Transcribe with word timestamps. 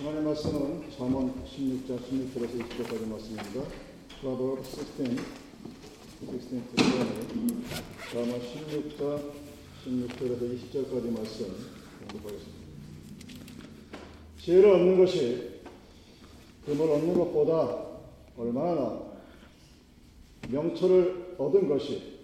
하나님의 0.00 0.24
말씀은 0.24 0.82
잠언 0.96 1.30
16장 1.44 1.98
16절에서 1.98 2.58
20절까지 2.58 3.06
말씀입니다. 3.06 3.60
Proverbs 4.22 4.70
16, 4.96 5.18
16 6.20 6.74
to 6.74 6.86
20. 6.86 7.64
잠언 8.10 8.40
16장 8.40 9.30
16절에서 9.84 10.40
20절까지 10.56 11.10
말씀 11.14 11.54
공부하겠습니다. 12.12 12.58
지혜를 14.40 14.70
얻는 14.70 14.96
것이 14.96 15.60
금을 16.64 16.90
얻는 16.92 17.18
것보다 17.18 17.84
얼마나 18.38 19.02
명철을 20.50 21.34
얻은 21.36 21.68
것이 21.68 22.20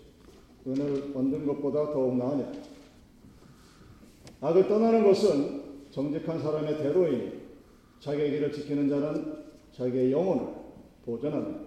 은을 0.66 1.12
얻는 1.14 1.46
것보다 1.46 1.92
더욱 1.92 2.16
나으냐 2.16 2.52
악을 4.40 4.66
떠나는 4.66 5.04
것은 5.04 5.62
정직한 5.90 6.40
사람의 6.40 6.78
대로이니 6.78 7.35
자기의 8.00 8.30
길을 8.30 8.52
지키는 8.52 8.88
자는 8.88 9.44
자기의 9.72 10.12
영혼을 10.12 10.54
보존한다. 11.04 11.60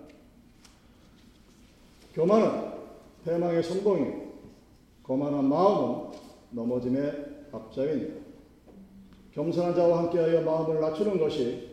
교만은 2.14 2.72
패망의 3.26 3.64
선봉이고 3.64 4.30
거만한 5.04 5.46
마음은 5.46 6.12
넘어짐의 6.52 7.48
앞자입니다. 7.52 8.16
겸손한 9.34 9.76
자와 9.76 10.04
함께하여 10.04 10.42
마음을 10.42 10.82
낮추는 10.82 11.20
것이 11.20 11.70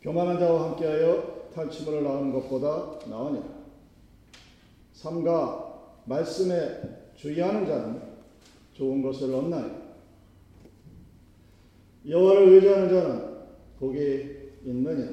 교만한 0.00 0.38
자와 0.38 0.70
함께하여 0.70 1.50
탈취물을 1.54 2.04
낳는 2.04 2.32
것보다 2.32 2.98
나으냐. 3.08 3.42
삼가 4.92 5.70
말씀에 6.04 7.10
주의하는 7.16 7.66
자는 7.66 8.02
좋은 8.72 9.02
것을 9.02 9.34
얻나니 9.34 9.89
여호와를 12.08 12.48
의지하는 12.48 12.88
자는 12.88 13.30
복이 13.78 14.52
있느냐. 14.64 15.12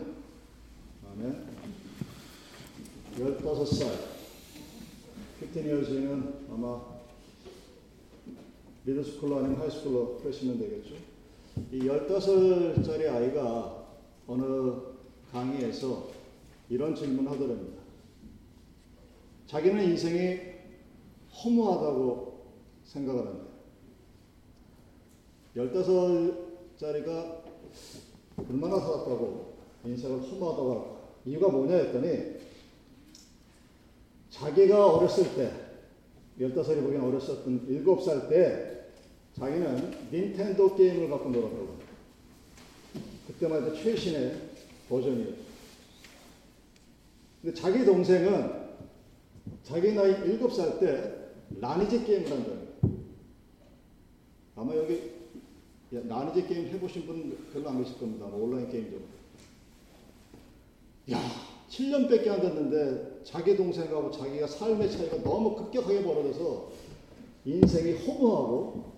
아멘. 1.12 1.48
15살, 3.18 3.92
15years는 5.42 6.50
아마 6.50 6.82
미드스쿨로 8.86 9.40
아니면 9.40 9.60
하이스쿨로 9.60 10.20
그러시면 10.20 10.60
되겠죠. 10.60 10.96
이 11.72 11.80
15살짜리 11.80 13.10
아이가 13.10 13.86
어느 14.28 14.82
강의에서 15.32 16.10
이런 16.70 16.96
질문을 16.96 17.30
하더랍니다. 17.32 17.82
자기는 19.48 19.84
인생이 19.84 20.40
허무하다고 21.44 22.46
생각을. 22.86 23.48
15 25.56 26.47
살짜리가 26.78 27.44
얼마나 28.38 28.80
살았다고 28.80 29.58
인생을 29.86 30.22
허무하다고 30.22 30.72
할까? 30.72 30.98
이유가 31.26 31.50
뭐냐 31.50 31.76
했더니 31.76 32.38
자기가 34.30 34.94
어렸을 34.94 35.36
때 35.36 35.52
15살이 36.40 36.82
보기엔 36.84 37.02
어렸었던 37.02 37.68
7살 37.68 38.30
때 38.30 38.90
자기는 39.34 40.10
닌텐도 40.12 40.76
게임을 40.76 41.10
갖고 41.10 41.30
놀았다고 41.30 41.78
그때만 43.28 43.64
해도 43.64 43.76
최신의 43.76 44.36
버전이에요. 44.88 45.34
근데 47.42 47.60
자기 47.60 47.86
동생은 47.86 48.68
자기 49.64 49.94
나이 49.94 50.14
7살 50.14 50.80
때 50.80 51.14
라니지 51.60 52.06
게임을 52.06 52.32
한다. 52.32 52.52
아마 54.56 54.76
여기 54.76 55.07
라니지 55.92 56.48
게임 56.48 56.68
해보신 56.68 57.06
분 57.06 57.38
별로 57.54 57.70
안 57.70 57.82
계실 57.82 57.98
겁니다. 57.98 58.26
뭐 58.26 58.44
온라인 58.44 58.70
게임죠. 58.70 58.98
야, 61.12 61.20
7년밖에 61.70 62.28
안 62.28 62.42
됐는데 62.42 63.22
자기 63.24 63.56
동생하고 63.56 64.12
자기가 64.12 64.48
삶의 64.48 64.92
차이가 64.92 65.18
너무 65.24 65.56
급격하게 65.56 66.04
벌어져서 66.04 66.72
인생이 67.46 67.94
허무하고 68.06 68.92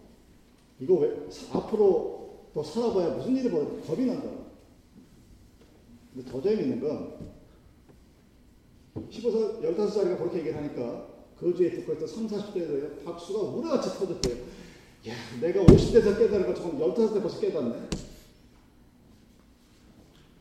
이거 0.80 0.96
왜 0.96 1.28
앞으로 1.52 2.48
더 2.54 2.64
살아봐야 2.64 3.16
무슨 3.16 3.38
일이 3.38 3.52
벌어 3.52 3.68
겁이 3.86 4.06
난다. 4.06 4.28
근데 6.14 6.32
더 6.32 6.42
재밌는 6.42 6.80
건 6.80 7.30
15살, 8.96 9.62
15살이가 9.62 10.18
그렇게 10.18 10.40
얘기를 10.40 10.58
하니까 10.58 11.08
그 11.38 11.56
주에 11.56 11.70
듣고 11.72 11.94
있던 11.94 12.08
3, 12.08 12.28
40대에 12.28 13.04
박수가 13.06 13.40
우라같이 13.40 13.98
터졌대요. 14.00 14.36
야, 15.08 15.14
내가 15.40 15.64
50대에서 15.64 16.18
깨달은 16.18 16.46
거 16.48 16.54
조금 16.54 16.80
15살 16.80 17.22
벌써 17.22 17.40
깨닫네. 17.40 17.76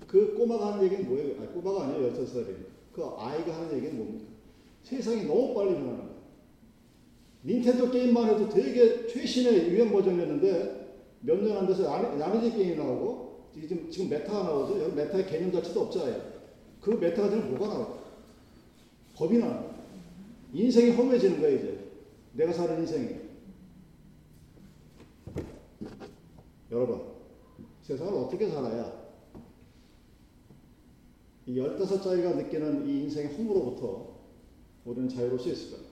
그 0.07 0.35
꼬마가 0.35 0.73
하는 0.75 0.85
얘기는 0.87 1.07
뭐예요? 1.07 1.39
아니, 1.41 1.53
꼬마가 1.53 1.85
아니에요, 1.85 2.13
16살이. 2.13 2.55
그 2.93 3.05
아이가 3.19 3.55
하는 3.55 3.77
얘기는 3.77 3.97
뭡니까? 3.97 4.25
세상이 4.83 5.25
너무 5.25 5.55
빨리 5.55 5.71
변하는 5.75 5.99
거야. 5.99 6.09
닌텐도 7.45 7.91
게임만 7.91 8.29
해도 8.31 8.49
되게 8.49 9.07
최신의 9.07 9.69
유행 9.71 9.93
버전이었는데 9.93 10.79
몇 11.21 11.43
년 11.43 11.57
안 11.59 11.67
돼서 11.67 11.85
야미지 12.19 12.57
게임이 12.57 12.77
나오고 12.77 13.49
지금, 13.55 13.91
지금 13.91 14.09
메타가 14.09 14.43
나오죠. 14.45 14.83
여기 14.83 14.95
메타의 14.97 15.27
개념 15.27 15.53
자체도 15.53 15.83
없잖아요. 15.83 16.33
그 16.81 16.91
메타가 16.91 17.31
되면 17.31 17.55
뭐가 17.57 17.75
나올까? 17.75 17.99
겁이 19.17 19.39
나. 19.39 19.65
인생이 20.53 20.93
허무해지는 20.93 21.41
거야, 21.41 21.51
이제. 21.51 21.79
내가 22.33 22.53
사는 22.53 22.79
인생이. 22.81 23.28
여러분, 26.71 27.01
세상을 27.83 28.13
어떻게 28.13 28.49
살아야 28.49 28.93
이 31.47 31.59
15살짜리가 31.59 32.37
느끼는 32.37 32.87
이 32.87 33.05
인생의 33.05 33.35
허무로부터 33.35 34.19
우리는 34.85 35.09
자유로울 35.09 35.41
수 35.41 35.49
있을까요? 35.49 35.89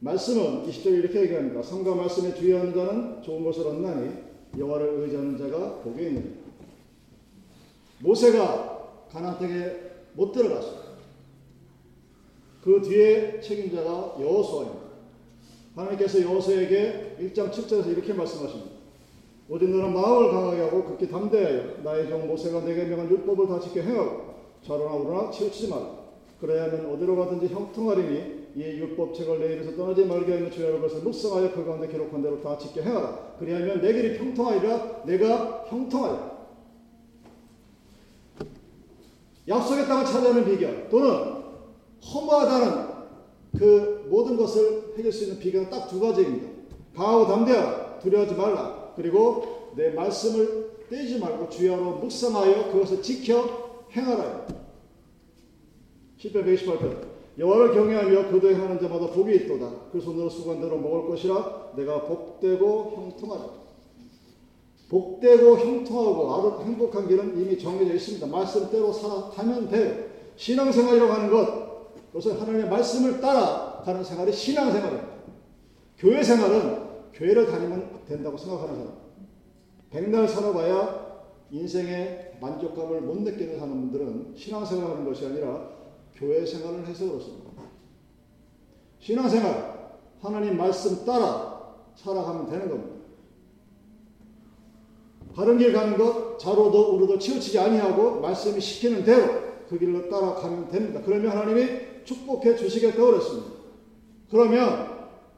말씀은 0.00 0.66
20절 0.66 0.86
이렇게 0.86 1.22
얘기합니다. 1.22 1.62
성과 1.62 1.94
말씀에 1.94 2.34
주의하는 2.34 2.74
자는 2.74 3.22
좋은 3.22 3.42
것을 3.42 3.66
얻나니 3.66 4.12
여호와를 4.58 5.00
의지하는 5.00 5.38
자가 5.38 5.80
복이 5.80 6.02
있느니라. 6.02 6.46
모세가 8.00 9.06
가나안 9.10 9.38
땅에 9.38 9.72
못 10.12 10.32
들어갔어요. 10.32 10.96
그 12.62 12.82
뒤에 12.82 13.40
책임자가 13.40 14.16
여호수아입니다. 14.20 14.86
하나님께서 15.74 16.20
여호수아에게 16.20 17.16
1장 17.20 17.50
7절에서 17.50 17.88
이렇게 17.88 18.12
말씀하십니다. 18.12 18.75
오직 19.48 19.70
너는 19.70 19.94
마음을 19.94 20.30
강하게 20.32 20.62
하고 20.62 20.84
극히 20.84 21.08
담대하여 21.08 21.82
나의 21.84 22.08
종 22.08 22.26
모세가 22.26 22.62
내게 22.62 22.84
명한 22.84 23.08
율법을 23.08 23.46
다 23.46 23.60
지켜 23.60 23.80
행하고 23.80 24.34
좌로나 24.62 24.94
우로나 24.94 25.30
치우치지 25.30 25.68
말라. 25.70 26.06
그래야면 26.40 26.92
어디로 26.92 27.16
가든지 27.16 27.46
형통하리니 27.54 28.46
이 28.56 28.60
율법책을 28.60 29.38
내 29.38 29.54
입에서 29.54 29.76
떠나지 29.76 30.04
말게 30.04 30.32
하는 30.32 30.50
주야로 30.50 30.80
것을 30.80 31.02
묵상하여 31.02 31.52
그 31.52 31.64
가운데 31.64 31.86
기록한 31.88 32.22
대로 32.22 32.40
다 32.40 32.58
지켜 32.58 32.80
행하라. 32.80 33.36
그리하면 33.38 33.80
내 33.80 33.92
길이 33.92 34.18
평통하리라 34.18 35.04
내가 35.04 35.64
형통하리라. 35.68 36.36
약속의 39.48 39.86
땅을 39.86 40.04
차지하는 40.04 40.44
비결 40.44 40.88
또는 40.90 41.36
허무하다는 42.02 42.86
그 43.56 44.06
모든 44.10 44.36
것을 44.36 44.94
해결 44.98 45.12
수 45.12 45.24
있는 45.24 45.38
비결은 45.38 45.70
딱 45.70 45.88
두 45.88 46.00
가지입니다. 46.00 46.48
강하고 46.96 47.26
담대하라. 47.26 48.00
두려워하지 48.00 48.34
말라. 48.34 48.85
그리고 48.96 49.72
내 49.76 49.90
말씀을 49.90 50.76
떼지 50.88 51.18
말고 51.18 51.48
주야로 51.50 51.96
묵상하여 51.96 52.72
그것을 52.72 53.02
지켜 53.02 53.86
행하라. 53.92 54.46
10편 56.18 56.44
128편 56.44 57.16
여호와를 57.38 57.74
경외하며 57.74 58.30
그도에 58.30 58.54
하는 58.54 58.80
자마다 58.80 59.08
복이 59.08 59.34
있도다. 59.36 59.70
그 59.92 60.00
손으로 60.00 60.30
수건대로 60.30 60.78
먹을 60.78 61.08
것이라 61.08 61.72
내가 61.76 62.02
복되고 62.04 62.92
형통하라. 62.96 63.66
복되고 64.88 65.58
형통하고 65.58 66.62
행복한 66.62 67.08
길은 67.08 67.38
이미 67.38 67.58
정해져 67.58 67.94
있습니다. 67.94 68.26
말씀대로 68.26 68.92
살아가면 68.92 69.68
돼요. 69.68 70.06
신앙생활이라고 70.36 71.12
하는 71.12 71.30
것, 71.30 71.92
그것은 72.08 72.40
하나님의 72.40 72.70
말씀을 72.70 73.20
따라 73.20 73.82
가는 73.84 74.02
생활이 74.02 74.32
신앙생활입니다. 74.32 75.08
교회 75.98 76.22
생활은 76.22 76.85
교회를 77.16 77.46
다니면 77.46 78.04
된다고 78.06 78.36
생각하는 78.36 78.76
사람. 78.76 78.94
백날 79.90 80.28
살아봐야 80.28 81.06
인생의 81.50 82.36
만족감을 82.40 83.00
못 83.00 83.22
느끼는 83.22 83.58
사는 83.58 83.72
분들은 83.72 84.34
신앙생활 84.36 84.90
하는 84.90 85.04
것이 85.04 85.24
아니라 85.24 85.70
교회 86.14 86.44
생활을 86.44 86.86
해서 86.86 87.06
그렇습니다. 87.06 87.50
신앙생활, 88.98 89.96
하나님 90.20 90.56
말씀 90.56 91.04
따라 91.04 91.74
살아가면 91.94 92.50
되는 92.50 92.68
겁니다. 92.68 92.96
바른 95.34 95.58
길 95.58 95.72
가는 95.72 95.96
것, 95.96 96.38
자로도 96.38 96.96
우로도 96.96 97.18
치우치지 97.18 97.58
아니하고 97.58 98.20
말씀이 98.20 98.60
시키는 98.60 99.04
대로 99.04 99.46
그 99.68 99.78
길로 99.78 100.08
따라가면 100.08 100.68
됩니다. 100.68 101.00
그러면 101.04 101.30
하나님이 101.30 102.04
축복해 102.04 102.56
주시겠다고 102.56 103.06
그랬습니다. 103.06 103.50
그러면 104.30 104.95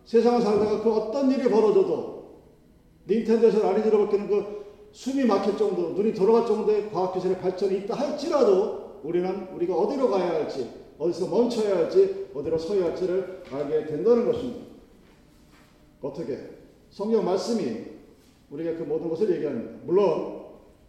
세상을 0.09 0.41
살다가 0.41 0.83
그 0.83 0.91
어떤 0.91 1.31
일이 1.31 1.51
벌어져도 1.51 2.39
닌텐도에서 3.07 3.61
라리지로 3.61 4.07
바뀌는 4.07 4.27
그 4.27 4.65
숨이 4.91 5.25
막힐 5.27 5.59
정도, 5.59 5.91
눈이 5.91 6.15
돌아갈 6.15 6.47
정도의 6.47 6.91
과학기술의 6.91 7.39
발전이 7.39 7.81
있다 7.81 7.95
할지라도 7.95 9.01
우리는 9.05 9.49
우리가 9.55 9.75
어디로 9.77 10.09
가야 10.09 10.31
할지, 10.31 10.67
어디서 10.99 11.29
멈춰야 11.29 11.77
할지, 11.77 12.29
어디로 12.35 12.57
서야 12.57 12.87
할지를 12.87 13.43
알게 13.53 13.85
된다는 13.85 14.25
것입니다. 14.25 14.67
어떻게? 16.01 16.39
성경 16.89 17.27
말씀이 17.27 17.85
우리가 18.51 18.79
그 18.79 18.85
모든 18.85 19.11
것을 19.11 19.31
얘기합니다. 19.37 19.73
물론 19.85 20.47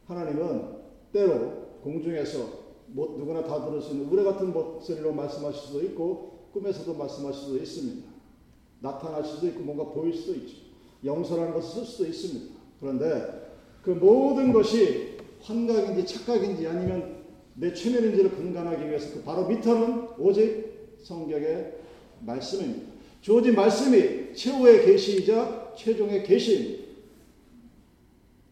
하나님은 0.07 0.77
때로 1.11 1.51
공중에서 1.83 2.39
뭐 2.87 3.17
누구나 3.19 3.43
다 3.43 3.65
들을 3.65 3.81
수 3.81 3.91
있는 3.91 4.09
우레 4.09 4.23
같은 4.23 4.53
목소리로 4.53 5.11
말씀하실 5.11 5.61
수도 5.61 5.81
있고 5.81 6.47
꿈에서도 6.53 6.93
말씀하실 6.93 7.41
수도 7.41 7.57
있습니다. 7.57 8.18
나타날 8.81 9.23
수도 9.23 9.47
있고 9.47 9.61
뭔가 9.61 9.85
보일 9.85 10.13
수도 10.13 10.35
있죠. 10.35 10.57
영서라는 11.03 11.53
것을 11.53 11.69
쓸 11.69 11.85
수도 11.85 12.05
있습니다. 12.05 12.55
그런데 12.79 13.51
그 13.81 13.91
모든 13.91 14.51
것이 14.51 15.17
환각인지 15.41 16.05
착각인지 16.05 16.67
아니면 16.67 17.19
내 17.55 17.73
최면인지를 17.73 18.31
분간하기 18.31 18.87
위해서 18.87 19.13
그 19.13 19.23
바로 19.23 19.47
밑에는 19.47 20.09
오직 20.17 20.97
성경의 21.03 21.73
말씀입니다. 22.21 22.89
주어진 23.21 23.55
말씀이 23.55 24.33
최후의 24.33 24.85
계시이자 24.85 25.73
최종의 25.75 26.23
계시입니다. 26.23 26.89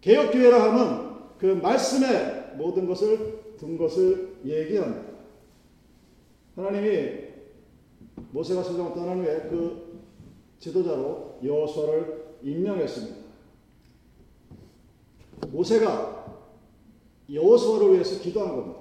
개혁교회라 0.01 0.63
하면 0.63 1.27
그 1.37 1.45
말씀에 1.45 2.55
모든 2.57 2.87
것을 2.87 3.55
둔 3.57 3.77
것을 3.77 4.37
얘기합니다. 4.45 5.03
하나님이 6.55 7.27
모세가 8.31 8.63
세상을 8.63 8.93
떠난 8.93 9.19
후에 9.19 9.47
그 9.49 9.86
지도자로 10.59 11.39
여호수아를 11.43 12.37
임명했습니다. 12.43 13.17
모세가 15.49 16.35
여호수아를 17.31 17.93
위해서 17.93 18.19
기도한 18.21 18.55
겁니다. 18.55 18.79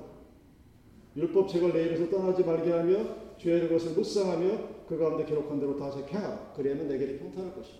율법책을 1.16 1.72
내 1.72 1.86
입에서 1.86 2.10
떠나지 2.10 2.44
말게 2.44 2.70
하며 2.70 2.96
죄의 3.38 3.68
것을 3.68 3.92
묵상하며 3.92 4.76
그 4.88 4.98
가운데 4.98 5.24
기록한 5.24 5.58
대로 5.58 5.76
다시 5.76 5.98
행하라. 5.98 6.52
그리하면 6.56 6.88
내게 6.88 7.18
평탄할 7.18 7.54
것이다. 7.54 7.78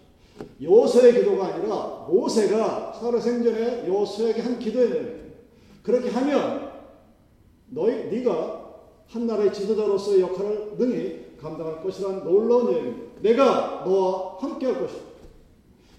여호수아의 0.60 1.12
기도가 1.14 1.46
아니라 1.46 2.06
모세가 2.08 2.92
살아 2.92 3.20
생전에 3.20 3.87
여호수아에게 3.88 4.40
한 4.42 4.58
내용. 4.58 5.26
그렇게 5.82 6.10
하면 6.10 6.72
너희 7.69 8.08
네가 8.08 8.66
한 9.06 9.26
나라의 9.26 9.52
지도자로서의 9.52 10.20
역할을 10.20 10.76
능히 10.76 11.25
감당할 11.46 11.82
것이라는 11.82 12.25
놀라운 12.25 12.75
얘기입니다. 12.75 13.20
내가 13.20 13.84
너와 13.84 14.38
함께 14.40 14.66
할 14.66 14.81
것이다. 14.81 15.02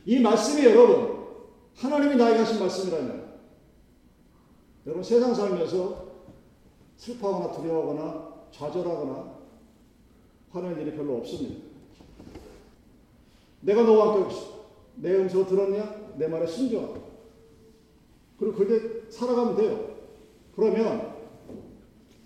이 0.05 0.19
말씀이 0.19 0.65
여러분 0.65 1.17
하나님이 1.75 2.15
나에게 2.15 2.39
하신 2.39 2.59
말씀이라면 2.59 3.27
여러분 4.85 5.03
세상 5.03 5.33
살면서 5.33 6.07
슬퍼하거나 6.97 7.51
두려워하거나 7.53 8.33
좌절하거나 8.51 9.37
하는 10.51 10.81
일이 10.81 10.95
별로 10.95 11.17
없습니다. 11.17 11.67
내가 13.61 13.83
너와 13.83 14.13
함께 14.15 14.33
하고 14.33 14.57
내 14.95 15.15
음성 15.15 15.45
들었냐? 15.45 16.13
내 16.15 16.27
말에 16.27 16.47
순종하라. 16.47 16.99
그리고 18.39 18.55
그렇게 18.55 19.09
살아가면 19.11 19.55
돼요. 19.55 19.97
그러면 20.55 21.15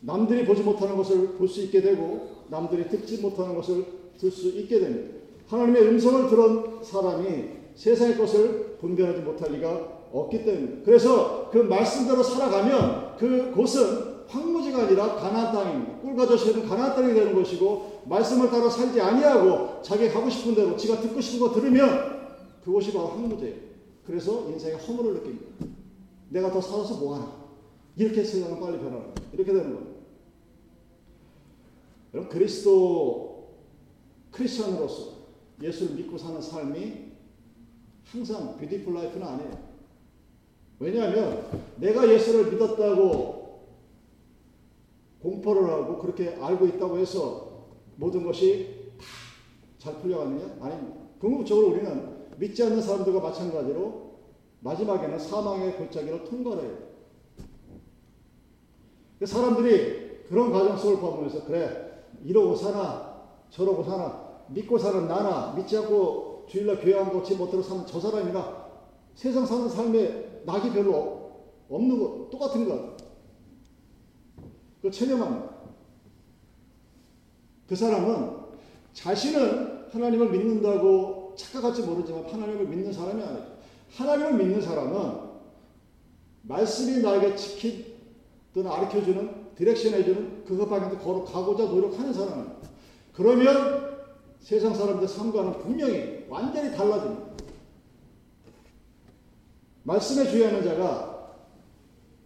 남들이 0.01 0.45
보지 0.45 0.61
못하는 0.63 0.95
것을 0.95 1.33
볼 1.33 1.47
수 1.47 1.61
있게 1.61 1.81
되고 1.81 2.30
남들이 2.51 2.89
듣지 2.89 3.21
못하는 3.21 3.55
것을 3.55 3.85
들 4.19 4.29
수 4.29 4.49
있게 4.49 4.79
됩니다. 4.79 5.17
하나님의 5.47 5.87
음성을 5.87 6.29
들은 6.29 6.83
사람이 6.83 7.45
세상의 7.75 8.17
것을 8.17 8.77
분별하지 8.79 9.21
못할 9.21 9.51
리가 9.53 10.09
없기 10.11 10.43
때문에 10.43 10.81
그래서 10.83 11.49
그 11.49 11.57
말씀대로 11.57 12.21
살아가면 12.21 13.15
그 13.17 13.51
곳은 13.55 14.11
황무지가 14.27 14.83
아니라 14.83 15.15
가나안 15.15 15.53
땅입니다. 15.53 16.37
젖이 16.37 16.67
가나안 16.67 16.95
땅이 16.95 17.13
되는 17.13 17.33
것이고 17.33 18.01
말씀을 18.05 18.49
따라 18.49 18.69
살지 18.69 18.99
아니하고 19.01 19.81
자기 19.81 20.09
가고 20.09 20.29
싶은 20.29 20.53
대로 20.53 20.77
지가 20.77 21.01
듣고 21.01 21.19
싶은 21.19 21.47
거 21.47 21.53
들으면 21.53 22.21
그곳이 22.63 22.93
바로 22.93 23.07
황무지예요. 23.07 23.55
그래서 24.05 24.49
인생의 24.49 24.77
허물을 24.77 25.13
느낍니다. 25.15 25.45
내가 26.29 26.51
더 26.51 26.61
살아서 26.61 26.97
뭐하나 26.97 27.31
이렇게 27.95 28.23
세상은 28.23 28.59
빨리 28.59 28.77
변하는 28.77 29.05
이렇게 29.33 29.51
되는 29.51 29.73
거예요. 29.73 29.90
여러분 32.13 32.29
그리스도 32.29 33.57
크리스천으로서 34.31 35.21
예수를 35.61 35.95
믿고 35.95 36.17
사는 36.17 36.41
삶이 36.41 37.11
항상 38.05 38.57
뷰티풀 38.57 38.93
라이프는 38.93 39.25
아니에요. 39.25 39.71
왜냐하면 40.79 41.45
내가 41.77 42.07
예수를 42.09 42.51
믿었다고 42.51 43.41
공포를 45.21 45.69
하고 45.69 45.99
그렇게 45.99 46.29
알고 46.35 46.65
있다고 46.67 46.97
해서 46.97 47.67
모든 47.97 48.23
것이 48.23 48.91
다 48.97 49.91
잘 49.91 49.99
풀려가느냐? 49.99 50.57
아닙니다. 50.61 51.01
궁극적으로 51.19 51.69
우리는 51.69 52.27
믿지 52.37 52.63
않는 52.63 52.81
사람들과 52.81 53.19
마찬가지로 53.19 54.19
마지막에는 54.59 55.17
사망의 55.17 55.75
골짜기로 55.77 56.23
통과를 56.25 56.63
해요. 56.63 56.77
사람들이 59.23 60.25
그런 60.29 60.51
과정 60.51 60.77
속을 60.77 60.99
보면서 60.99 61.45
그래 61.45 61.90
이러고 62.23 62.55
사나 62.55 63.21
저러고 63.49 63.83
사나 63.83 64.31
믿고 64.47 64.77
사는 64.77 65.07
나나 65.07 65.53
믿지 65.53 65.77
않고 65.77 66.45
주일날 66.49 66.79
교회 66.79 66.97
안 66.99 67.09
고치 67.09 67.35
못하고 67.35 67.61
사는 67.63 67.85
저 67.85 67.99
사람이나 67.99 68.61
세상 69.15 69.45
사는 69.45 69.69
삶에 69.69 70.41
낙이 70.45 70.71
별로 70.71 71.31
없는 71.69 71.99
거 71.99 72.29
똑같은 72.29 72.67
것. 72.67 72.97
그 74.81 74.89
체념합니다. 74.89 75.51
그 77.67 77.75
사람은 77.75 78.41
자신은 78.93 79.87
하나님을 79.91 80.29
믿는다고 80.31 81.33
착각할지 81.37 81.83
모르지만 81.83 82.25
하나님을 82.25 82.67
믿는 82.67 82.91
사람이 82.91 83.21
아니에요. 83.21 83.45
하나님을 83.91 84.33
믿는 84.33 84.61
사람은 84.61 85.31
말씀이 86.43 87.01
나에게 87.01 87.35
지시 87.35 87.95
또는 88.53 88.71
가르쳐주는 88.71 89.40
direction 89.55 89.93
해주는 89.93 90.45
그것 90.45 90.69
방향으로 90.69 90.99
걸어가고자 90.99 91.65
노력하는 91.65 92.13
사람입니다. 92.13 92.69
그러면 93.13 93.91
세상 94.39 94.73
사람들 94.73 95.07
삶과는 95.07 95.59
분명히 95.59 96.25
완전히 96.29 96.75
달라집니다. 96.75 97.31
말씀에 99.83 100.29
주의하는 100.29 100.63
자가 100.63 101.35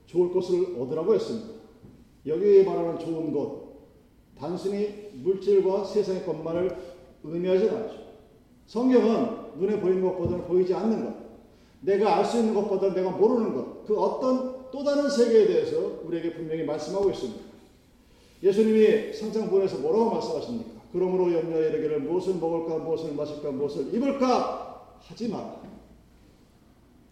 좋을 0.05 0.31
것을 0.31 0.75
얻으라고 0.79 1.15
했습니다. 1.15 1.55
여기 2.27 2.63
말하는 2.63 2.99
좋은 2.99 3.33
것, 3.33 3.65
단순히 4.37 5.09
물질과 5.13 5.85
세상의 5.85 6.25
것만을 6.25 6.75
의미하지 7.23 7.69
않죠. 7.69 7.95
성경은 8.65 9.59
눈에 9.59 9.79
보이는 9.79 10.01
것보다는 10.01 10.45
보이지 10.45 10.73
않는 10.73 11.05
것, 11.05 11.13
내가 11.81 12.17
알 12.17 12.25
수 12.25 12.39
있는 12.39 12.53
것보다 12.53 12.93
내가 12.93 13.11
모르는 13.11 13.53
것, 13.53 13.85
그 13.85 13.97
어떤 13.97 14.64
또 14.75 14.83
다른 14.83 15.09
세계에 15.09 15.47
대해서 15.47 16.01
우리에게 16.03 16.33
분명히 16.33 16.63
말씀하고 16.63 17.09
있습니다. 17.09 17.39
예수님이 18.43 19.13
상장본에서 19.13 19.77
뭐라고 19.77 20.11
말씀하십니까? 20.15 20.81
그러므로 20.91 21.31
염려에 21.31 21.69
이르기를 21.69 22.01
무엇을 22.01 22.35
먹을까, 22.35 22.79
무엇을 22.79 23.13
마실까, 23.13 23.51
무엇을 23.51 23.93
입을까 23.93 24.97
하지 24.99 25.29
마라. 25.29 25.61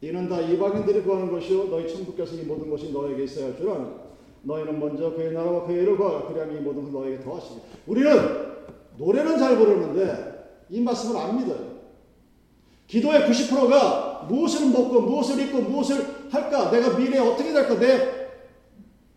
이는 0.02 0.28
다 0.28 0.42
이방인들이 0.42 1.04
구하는 1.04 1.32
것이요 1.32 1.70
너희 1.70 1.88
천국께서 1.88 2.36
이 2.36 2.42
모든 2.42 2.70
것이 2.70 2.92
너에게 2.92 3.24
있어야 3.24 3.46
할 3.46 3.56
줄 3.56 3.70
아는 3.70 3.94
너희는 4.42 4.78
먼저 4.78 5.14
그의 5.14 5.32
나라와 5.32 5.66
그의 5.66 5.84
일을 5.84 5.96
구하라 5.96 6.28
그리하면 6.28 6.58
이 6.58 6.60
모든 6.60 6.84
것을 6.84 7.00
너에게 7.00 7.24
더하시리. 7.24 7.62
우리는 7.88 8.12
노래는 8.98 9.38
잘 9.38 9.58
부르는데 9.58 10.66
이 10.70 10.82
말씀을 10.82 11.16
안 11.16 11.38
믿어요. 11.38 11.72
기도의 12.88 13.22
90%가 13.22 14.28
무엇을 14.30 14.70
먹고 14.70 15.00
무엇을 15.00 15.40
입고 15.46 15.62
무엇을 15.62 16.13
할까? 16.34 16.72
내가 16.72 16.98
미래에 16.98 17.20
어떻게 17.20 17.54
될까? 17.54 17.78
내 17.80 18.30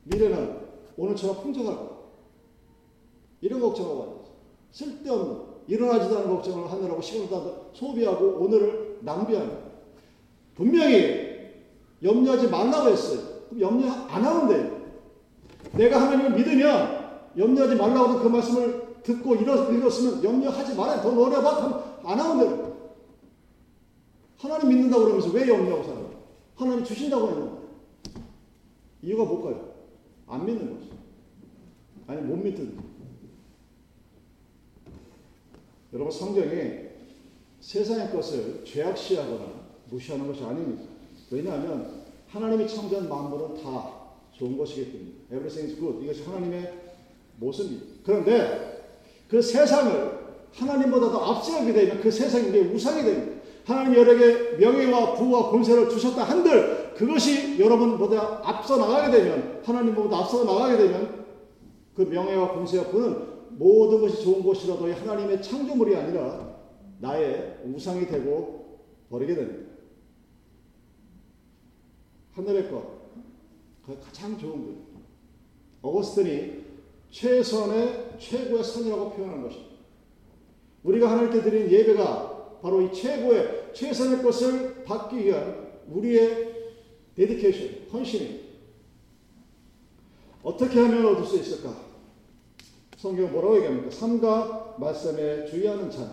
미래는 0.04 0.58
오늘처럼 0.96 1.42
풍족할까? 1.42 1.96
이런 3.40 3.60
걱정하고 3.60 4.02
앉아서 4.02 4.32
쓸데없는 4.70 5.56
일어나지도 5.68 6.18
않은 6.18 6.28
걱정을 6.28 6.70
하느라고 6.70 7.00
시간을 7.00 7.30
다 7.30 7.42
소비하고 7.72 8.38
오늘을 8.38 8.98
낭비하는 9.00 9.66
분명히 10.54 11.26
염려하지 12.02 12.48
말라고 12.48 12.88
했어요. 12.88 13.20
그럼 13.48 13.60
염려 13.60 13.92
안 13.92 14.24
하면 14.24 14.48
돼요. 14.48 14.76
내가 15.72 16.00
하나님을 16.00 16.30
믿으면 16.32 17.06
염려하지 17.36 17.74
말라고 17.76 18.08
하는 18.08 18.22
그 18.22 18.28
말씀을 18.28 18.86
듣고 19.02 19.34
읽었으면 19.36 20.24
염려하지 20.24 20.74
말아요. 20.74 21.02
더 21.02 21.10
노려봐. 21.10 22.00
안 22.04 22.20
하면 22.20 22.38
돼요. 22.38 22.76
하나님 24.38 24.68
믿는다고 24.68 25.04
그러면서 25.04 25.30
왜 25.30 25.48
염려하고 25.48 25.82
살아요? 25.84 26.05
하나님 26.56 26.84
주신다고 26.84 27.28
했는데. 27.28 27.66
이유가 29.02 29.24
뭘까요? 29.24 29.74
안 30.26 30.44
믿는 30.44 30.74
거죠. 30.74 30.90
아니, 32.06 32.22
못 32.22 32.36
믿는 32.36 32.78
여러분, 35.92 36.10
성경이 36.10 36.86
세상의 37.60 38.10
것을 38.12 38.64
죄악시하거나 38.64 39.44
무시하는 39.90 40.26
것이 40.26 40.42
아닙니다. 40.42 40.84
왜냐하면 41.30 42.04
하나님이 42.28 42.66
창조한 42.68 43.08
만물은 43.08 43.62
다 43.62 43.92
좋은 44.32 44.56
것이기 44.56 44.92
때문에 44.92 45.10
everything 45.30 45.72
is 45.72 45.80
good. 45.80 46.04
이것이 46.04 46.22
하나님의 46.24 46.72
모습입니다. 47.38 47.86
그런데 48.04 48.96
그 49.28 49.40
세상을 49.40 50.26
하나님보다 50.52 51.10
더 51.10 51.18
앞세우게 51.18 51.72
되면 51.72 52.00
그 52.00 52.10
세상이 52.10 52.48
우상이 52.58 53.02
됩니다. 53.02 53.35
하나님 53.66 53.96
여러에게 53.96 54.58
명예와 54.58 55.14
부와 55.14 55.50
권세를 55.50 55.88
주셨다 55.88 56.22
한들 56.22 56.94
그것이 56.94 57.58
여러분보다 57.58 58.40
앞서 58.44 58.76
나가게 58.76 59.10
되면 59.10 59.60
하나님보다 59.64 60.18
앞서 60.18 60.44
나가게 60.44 60.76
되면 60.76 61.26
그 61.96 62.02
명예와 62.02 62.52
권세와 62.52 62.84
부는 62.84 63.26
모든 63.58 64.00
것이 64.00 64.22
좋은 64.22 64.44
것이라도 64.44 64.92
하나님의 64.92 65.42
창조물이 65.42 65.96
아니라 65.96 66.56
나의 67.00 67.58
우상이 67.64 68.06
되고 68.06 68.78
버리게 69.10 69.34
됩니다. 69.34 69.72
하늘의 72.34 72.70
것, 72.70 72.84
그 73.84 73.98
가장 73.98 74.38
좋은 74.38 74.64
것. 74.64 74.72
어거스틴이 75.82 76.64
최선의 77.10 78.16
최고의 78.18 78.62
선이라고 78.62 79.10
표현한 79.10 79.42
것입니다. 79.42 79.74
우리가 80.84 81.10
하나님께 81.10 81.42
드린 81.42 81.70
예배가 81.70 82.35
바로 82.62 82.80
이 82.82 82.92
최고의 82.92 83.70
최선의 83.72 84.22
것을 84.22 84.84
받기 84.84 85.24
위한 85.24 85.66
우리의 85.88 86.54
데디케이션, 87.14 87.86
헌신이 87.92 88.46
어떻게 90.42 90.80
하면 90.80 91.06
얻을 91.06 91.24
수 91.24 91.36
있을까? 91.38 91.74
성경 92.96 93.30
뭐라고 93.32 93.56
얘기합니까? 93.56 93.90
삼가 93.90 94.76
말씀에 94.78 95.46
주의하는 95.46 95.90
자는 95.90 96.10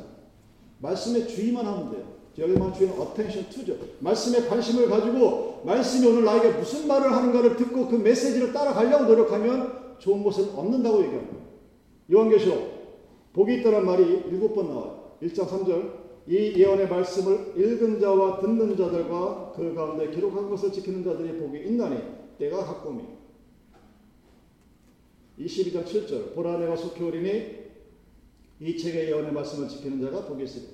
말씀에 0.80 1.28
주의만 1.28 1.66
하면 1.66 1.92
돼요. 1.92 2.14
여기만 2.38 2.74
주의는 2.74 3.00
attention 3.00 3.50
to죠. 3.50 3.78
말씀에 4.00 4.48
관심을 4.48 4.90
가지고 4.90 5.62
말씀이 5.66 6.08
오늘 6.08 6.26
나에게 6.26 6.58
무슨 6.58 6.88
말을 6.88 7.12
하는가를 7.12 7.56
듣고 7.58 7.88
그 7.88 7.96
메시지를 7.96 8.52
따라가려고 8.52 9.06
노력하면 9.06 9.98
좋은 10.00 10.24
것을 10.24 10.50
얻는다고 10.56 11.04
얘기합니다. 11.04 11.38
요한계시록 12.12 13.32
복이 13.34 13.60
있다는 13.60 13.86
말이 13.86 14.04
일곱 14.28 14.54
번 14.54 14.70
나와요. 14.70 15.16
1장 15.22 15.48
3절 15.48 16.03
이 16.26 16.54
예언의 16.56 16.88
말씀을 16.88 17.54
읽은 17.58 18.00
자와 18.00 18.40
듣는 18.40 18.78
자들과 18.78 19.52
그 19.56 19.74
가운데 19.74 20.10
기록한 20.10 20.50
것을 20.50 20.72
지키는 20.72 21.04
자들이 21.04 21.38
복이 21.38 21.60
있나니 21.66 22.02
때가 22.40 22.64
가까움이 22.64 23.04
22장 25.40 25.84
7절 25.86 26.34
보라 26.34 26.60
내가 26.60 26.76
속히 26.76 27.04
오리니 27.04 27.64
이 28.62 28.78
책의 28.78 29.08
예언의 29.08 29.34
말씀을 29.34 29.68
지키는 29.68 30.00
자가 30.00 30.26
복이 30.26 30.44
있으리 30.44 30.68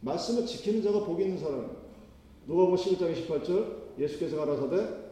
말씀을 0.00 0.46
지키는 0.46 0.82
자가 0.82 1.04
복이 1.04 1.22
있는 1.22 1.38
사람입니다. 1.38 1.74
누가복음 2.46 2.76
11장 2.76 3.14
28절 3.14 4.00
예수께서 4.00 4.36
가라사대 4.36 5.02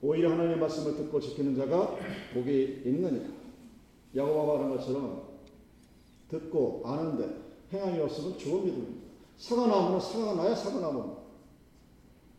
오히려 0.00 0.32
하나님의 0.32 0.58
말씀을 0.58 0.96
듣고 0.96 1.20
지키는 1.20 1.54
자가 1.54 1.96
복이 2.34 2.82
있느니라. 2.84 3.26
야고보가 4.16 4.52
말한 4.54 4.76
것처럼 4.76 5.22
듣고 6.28 6.82
아는데 6.84 7.41
행함이 7.72 8.00
없으면 8.00 8.38
죽은 8.38 8.64
믿음입니다. 8.64 9.02
사과 9.38 9.66
나무는 9.66 9.98
사과가 9.98 10.34
나야 10.34 10.54
사과 10.54 10.80
나무입니다. 10.80 11.22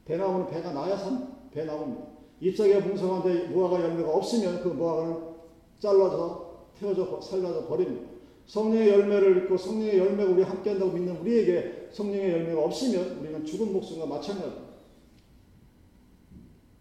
배나무는 0.06 0.48
배가 0.48 0.72
나야 0.72 0.98
배나무입니다. 1.52 2.14
잎사귀가 2.40 2.84
풍성한데 2.84 3.48
무화과 3.48 3.82
열매가 3.82 4.10
없으면 4.12 4.62
그 4.62 4.68
무화과는 4.70 5.34
잘라서 5.80 6.68
태워져 6.80 7.20
살려져 7.22 7.68
버립니다. 7.68 8.10
성령의 8.46 8.90
열매를 8.90 9.36
믿고 9.36 9.58
성령의 9.58 9.98
열매가 9.98 10.32
우리 10.32 10.44
함께 10.44 10.72
한다고 10.72 10.92
믿는 10.92 11.18
우리에게 11.18 11.90
성령의 11.92 12.32
열매가 12.32 12.62
없으면 12.62 13.20
우리는 13.20 13.46
죽은 13.46 13.72
목숨과 13.72 14.06
마찬가지입니다. 14.06 14.74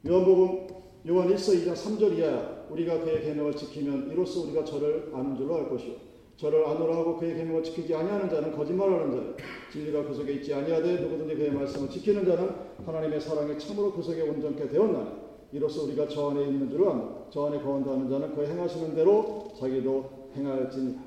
요한복음 0.09 0.67
요한 1.09 1.29
1서 1.29 1.65
2장 1.65 1.75
3절 1.75 2.19
이하 2.19 2.65
우리가 2.69 3.01
그의 3.01 3.23
계명을 3.23 3.57
지키면 3.57 4.11
이로써 4.11 4.41
우리가 4.43 4.65
저를 4.65 5.11
아는 5.15 5.37
줄로 5.37 5.57
알 5.57 5.69
것이요 5.69 6.12
저를 6.37 6.67
아노라 6.67 6.97
하고 6.97 7.17
그의 7.19 7.37
계명을 7.37 7.63
지키지 7.63 7.95
아니하는 7.95 8.29
자는 8.29 8.57
거짓말하는 8.57 9.11
자요 9.13 9.37
진리가 9.71 10.05
그 10.05 10.15
속에 10.15 10.33
있지 10.35 10.53
아니하되 10.53 11.01
누구든지 11.01 11.35
그의 11.37 11.53
말씀을 11.53 11.89
지키는 11.89 12.25
자는 12.27 12.51
하나님의 12.85 13.21
사랑이 13.21 13.59
참으로 13.59 13.93
그 13.93 14.03
속에 14.03 14.23
온전케 14.23 14.69
되었나니 14.69 15.23
이로써 15.53 15.85
우리가 15.85 16.09
저 16.09 16.31
안에 16.31 16.45
있는 16.45 16.69
줄을 16.69 16.89
압니다. 16.89 17.25
저 17.31 17.47
안에 17.47 17.61
거한다 17.63 17.93
하는 17.93 18.09
자는 18.09 18.35
그 18.35 18.45
행하시는 18.47 18.95
대로 18.95 19.53
자기도 19.59 20.31
행할지니라. 20.35 21.01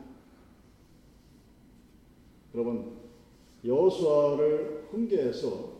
여러분 2.53 2.93
여호수아를 3.65 4.87
훈계해서 4.91 5.75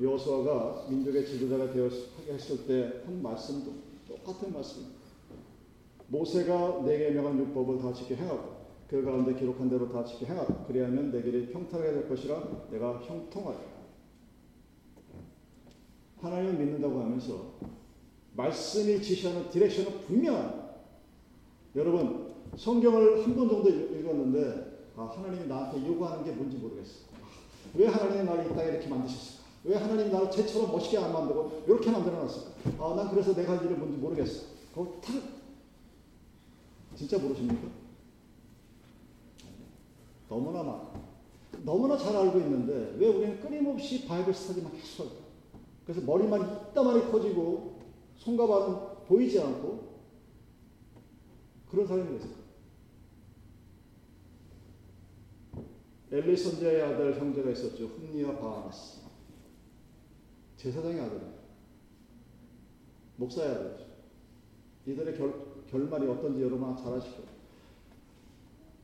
여호수아가 0.00 0.86
민족의 0.88 1.26
지도자가 1.26 1.72
되었 1.72 1.92
했을 2.28 2.66
때 2.66 3.02
한 3.04 3.20
말씀도 3.20 3.72
똑같은 4.06 4.52
말씀. 4.52 4.96
모세가 6.06 6.82
내게 6.86 7.10
명한 7.10 7.38
율법을 7.38 7.78
다 7.78 7.92
지켜 7.92 8.14
행하고 8.14 8.57
그 8.88 9.04
가운데 9.04 9.34
기록한 9.34 9.68
대로 9.68 9.88
다 9.90 10.02
지켜 10.04 10.26
행하라. 10.26 10.64
그리하면 10.66 11.10
내 11.12 11.22
길이 11.22 11.48
평탄하게 11.52 11.92
될 11.92 12.08
것이라 12.08 12.42
내가 12.70 13.00
형통하리라. 13.02 13.78
하나님을 16.20 16.54
믿는다고 16.54 17.00
하면서 17.00 17.52
말씀이 18.34 19.00
지시하는 19.02 19.50
디렉션은 19.50 20.00
분명한 20.00 20.68
여러분 21.76 22.34
성경을 22.56 23.24
한 23.24 23.36
번 23.36 23.48
정도 23.48 23.68
읽었는데 23.68 24.78
아, 24.96 25.12
하나님이 25.14 25.46
나한테 25.46 25.86
요구하는 25.86 26.24
게 26.24 26.32
뭔지 26.32 26.56
모르겠어. 26.56 27.06
왜 27.74 27.86
하나님이 27.86 28.24
나를 28.24 28.46
이 28.50 28.54
땅에 28.54 28.70
이렇게 28.70 28.88
만드셨을까? 28.88 29.44
왜 29.64 29.76
하나님이 29.76 30.10
나를 30.10 30.30
쟤처럼 30.30 30.72
멋있게 30.72 30.96
안 30.98 31.12
만들고 31.12 31.64
이렇게 31.68 31.90
만들어놨을까? 31.90 32.50
아, 32.84 32.94
난 32.96 33.10
그래서 33.10 33.34
내가 33.34 33.56
할 33.58 33.64
일이 33.66 33.74
뭔지 33.74 33.98
모르겠어. 33.98 34.46
그거 34.74 34.98
다 35.00 35.12
진짜 36.96 37.18
모르십니까? 37.18 37.68
너무나 40.28 40.62
많아. 40.62 40.92
너무나 41.64 41.96
잘 41.96 42.14
알고 42.14 42.38
있는데 42.40 42.94
왜 42.98 43.08
우리는 43.08 43.40
끊임없이 43.40 44.06
바이블 44.06 44.32
스터디만 44.32 44.72
계속 44.72 45.06
할까? 45.06 45.26
그래서 45.84 46.00
머리만 46.02 46.70
이따만이 46.70 47.10
커지고 47.10 47.80
손과 48.16 48.46
발은 48.46 49.06
보이지 49.06 49.40
않고 49.40 49.88
그런 51.70 51.86
사람이 51.86 52.18
됐어요. 52.18 52.38
엘리 56.10 56.36
선지자의 56.36 56.82
아들 56.82 57.18
형제가 57.18 57.50
있었죠. 57.50 57.86
흠니와 57.86 58.38
바하나스. 58.38 59.00
제사장의 60.56 61.00
아들입니다. 61.00 61.38
목사의 63.16 63.50
아들이죠. 63.50 63.84
이들의 64.86 65.18
결, 65.18 65.64
결말이 65.70 66.06
어떤지 66.06 66.42
여러분 66.42 66.74
잘 66.76 66.94
아실 66.94 67.12
거예요. 67.12 67.37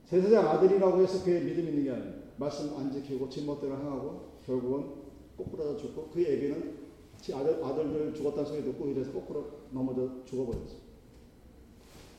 제사장 0.07 0.49
아들이라고 0.49 1.03
해서 1.03 1.25
그의 1.25 1.43
믿음 1.43 1.69
있는 1.69 1.85
게 1.85 1.91
아니에요. 1.91 2.15
말씀 2.37 2.77
안 2.77 2.93
지키고 2.93 3.29
진멋대로 3.29 3.75
행하고 3.77 4.41
결국은 4.45 5.05
꼬꾸라져 5.37 5.77
죽고 5.77 6.11
그의 6.11 6.35
애비는 6.35 6.85
아들, 7.33 7.65
아들들 7.65 8.15
죽었다는 8.15 8.45
소리 8.45 8.65
듣고 8.65 8.89
이래서 8.89 9.13
거꾸로 9.13 9.47
넘어져 9.71 10.25
죽어버렸어. 10.27 10.85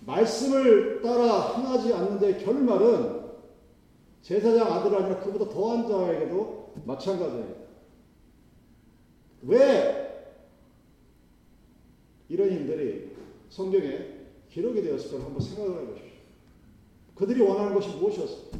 말씀을 0.05 1.01
따라 1.01 1.55
행하지 1.57 1.93
않는데 1.93 2.43
결말은 2.43 3.25
제사장 4.21 4.71
아들 4.71 4.95
아니라 4.95 5.19
그보다 5.19 5.49
더한 5.51 5.87
자에게도 5.87 6.73
마찬가지예요. 6.85 7.65
왜 9.43 10.05
이런 12.29 12.49
일들이 12.49 13.11
성경에 13.49 14.15
기록이 14.49 14.81
되었을까 14.81 15.23
한번 15.23 15.39
생각을 15.39 15.83
해보십시오. 15.83 16.14
그들이 17.15 17.41
원하는 17.41 17.73
것이 17.73 17.89
무엇이었을까? 17.95 18.57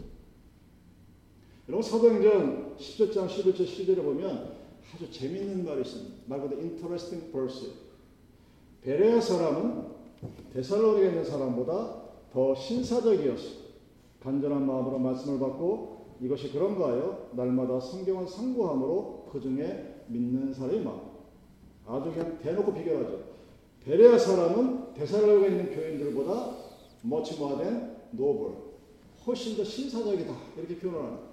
여러분 1.67 1.83
사도행전 1.83 2.75
10장 2.77 3.27
11절 3.27 3.65
12절에 3.65 4.03
보면 4.03 4.55
아주 4.93 5.11
재밌는 5.11 5.65
말이 5.65 5.81
있습니다. 5.81 6.15
말 6.27 6.41
그대로 6.41 6.61
interesting 6.61 7.31
verse. 7.31 7.71
베레아 8.81 9.19
사람은 9.19 9.87
데살로니가 10.53 11.07
있는 11.07 11.25
사람보다 11.25 12.03
더 12.31 12.55
신사적이었어. 12.55 13.65
간절한 14.23 14.65
마음으로 14.65 14.99
말씀을 14.99 15.39
받고 15.39 16.15
이것이 16.21 16.51
그런가 16.51 16.89
하여 16.89 17.29
날마다 17.33 17.79
성경을 17.79 18.27
상고함으로 18.27 19.29
그 19.31 19.41
중에 19.41 20.03
믿는 20.07 20.53
사람이 20.53 20.79
많아. 20.79 21.01
아주 21.87 22.11
그냥 22.11 22.39
대놓고 22.39 22.73
비교하죠. 22.73 23.23
베레아 23.83 24.17
사람은 24.17 24.93
데살로니가 24.93 25.47
있는 25.47 25.75
교인들보다 25.75 26.57
much 27.03 27.35
more 27.35 27.57
than 27.57 27.94
noble. 28.13 28.55
훨씬 29.25 29.57
더 29.57 29.63
신사적이다. 29.63 30.33
이렇게 30.57 30.77
표현합니다. 30.77 31.23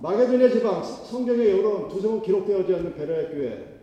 마게도냐 0.00 0.50
지방 0.50 0.82
성경에 0.82 1.48
여러 1.48 1.88
두세 1.88 2.06
번 2.06 2.22
기록되어지 2.22 2.74
않는 2.74 2.94
베레아 2.94 3.30
교회 3.30 3.78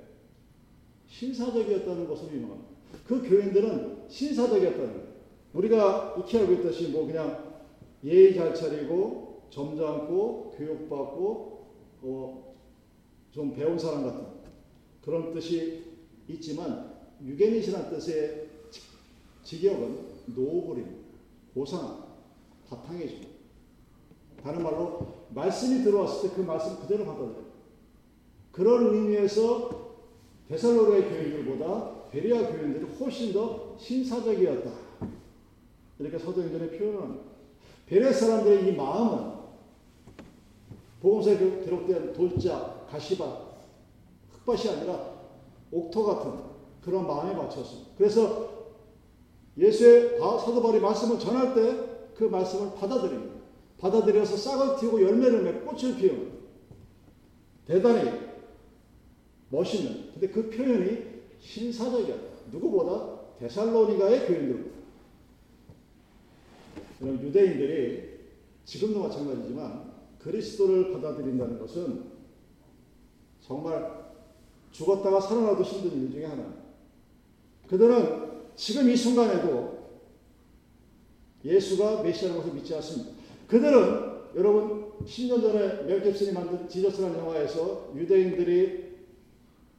신사적이었다는 1.07 2.07
것으로 2.07 2.33
유명합니다. 2.33 2.69
그 3.05 3.21
교인들은 3.21 4.05
신사적이었다는. 4.07 5.05
우리가 5.53 6.15
익히 6.19 6.37
알고 6.37 6.53
있듯이 6.53 6.89
뭐 6.89 7.05
그냥 7.05 7.55
예의 8.03 8.35
잘 8.35 8.53
차리고 8.53 9.43
점잖고 9.49 10.53
교육받고 10.57 11.65
어, 12.01 12.55
좀 13.31 13.53
배운 13.53 13.77
사람 13.79 14.03
같은 14.03 14.25
그런 15.01 15.33
뜻이 15.33 15.83
있지만 16.27 16.93
유게닛이라는 17.23 17.89
뜻의 17.89 18.47
직역은 19.43 20.15
노브림, 20.27 20.85
보상, 21.55 22.03
바탕해주고 22.69 23.23
다른 24.43 24.61
말로 24.61 25.07
말씀이 25.29 25.83
들어왔을 25.83 26.29
때 26.29 26.35
그 26.35 26.41
말씀 26.41 26.75
그대로 26.81 27.05
받아들여요. 27.05 27.45
그런 28.51 28.93
의미에서 28.93 29.85
데살로니가 30.49 31.09
교인들보다 31.09 32.09
베리아 32.11 32.51
교인들이 32.51 32.85
훨씬 32.99 33.33
더 33.33 33.75
신사적이었다. 33.79 34.69
이렇게 35.99 36.19
서도행전에 36.19 36.77
표현을 36.77 37.01
합니다. 37.01 37.23
베레 37.87 38.11
사람들의 38.11 38.67
이 38.67 38.75
마음은 38.75 39.33
보험서에 41.01 41.63
기록된 41.63 42.13
돌자, 42.13 42.85
가시밭, 42.89 43.55
흙밭이 44.45 44.69
아니라 44.75 45.15
옥토 45.71 46.05
같은 46.05 46.31
그런 46.81 47.07
마음에 47.07 47.33
맞췄습니다. 47.33 47.91
그래서 47.97 48.54
예수의 49.57 50.19
사도 50.19 50.61
바울이 50.61 50.79
말씀을 50.79 51.19
전할 51.19 51.53
때 51.53 51.95
그 52.15 52.23
말씀을 52.23 52.73
받아들입니다. 52.75 53.35
받아들여서 53.77 54.37
싹을 54.37 54.77
틔우고 54.77 55.01
열매를 55.01 55.43
맺고 55.43 55.71
꽃을 55.71 55.97
피우는 55.97 56.33
대단히 57.65 58.11
멋있는 59.49 60.11
근데 60.13 60.29
그 60.29 60.49
표현이 60.49 61.15
신사적이었다. 61.39 62.35
누구보다 62.51 63.37
데살로니가의 63.39 64.27
교인들보다. 64.27 64.75
유대인들이 67.01 68.15
지금도 68.63 69.01
마찬가지지만 69.01 69.93
그리스도를 70.19 70.93
받아들인다는 70.93 71.59
것은 71.59 72.15
정말 73.41 74.05
죽었다가 74.71 75.19
살아나도 75.19 75.61
힘든 75.63 76.03
일 76.03 76.11
중에 76.11 76.25
하나입니다. 76.25 76.63
그들은 77.67 78.34
지금 78.55 78.89
이 78.89 78.95
순간에도 78.95 79.75
예수가 81.43 82.01
메시아라는 82.01 82.41
것을 82.41 82.55
믿지 82.55 82.73
않습니다. 82.75 83.11
그들은 83.47 84.15
여러분 84.35 84.91
10년 85.05 85.41
전에 85.41 85.83
멜 85.83 86.01
깁슨이 86.01 86.31
만든 86.31 86.67
지저스라는 86.67 87.19
영화에서 87.19 87.91
유대인들이 87.95 88.85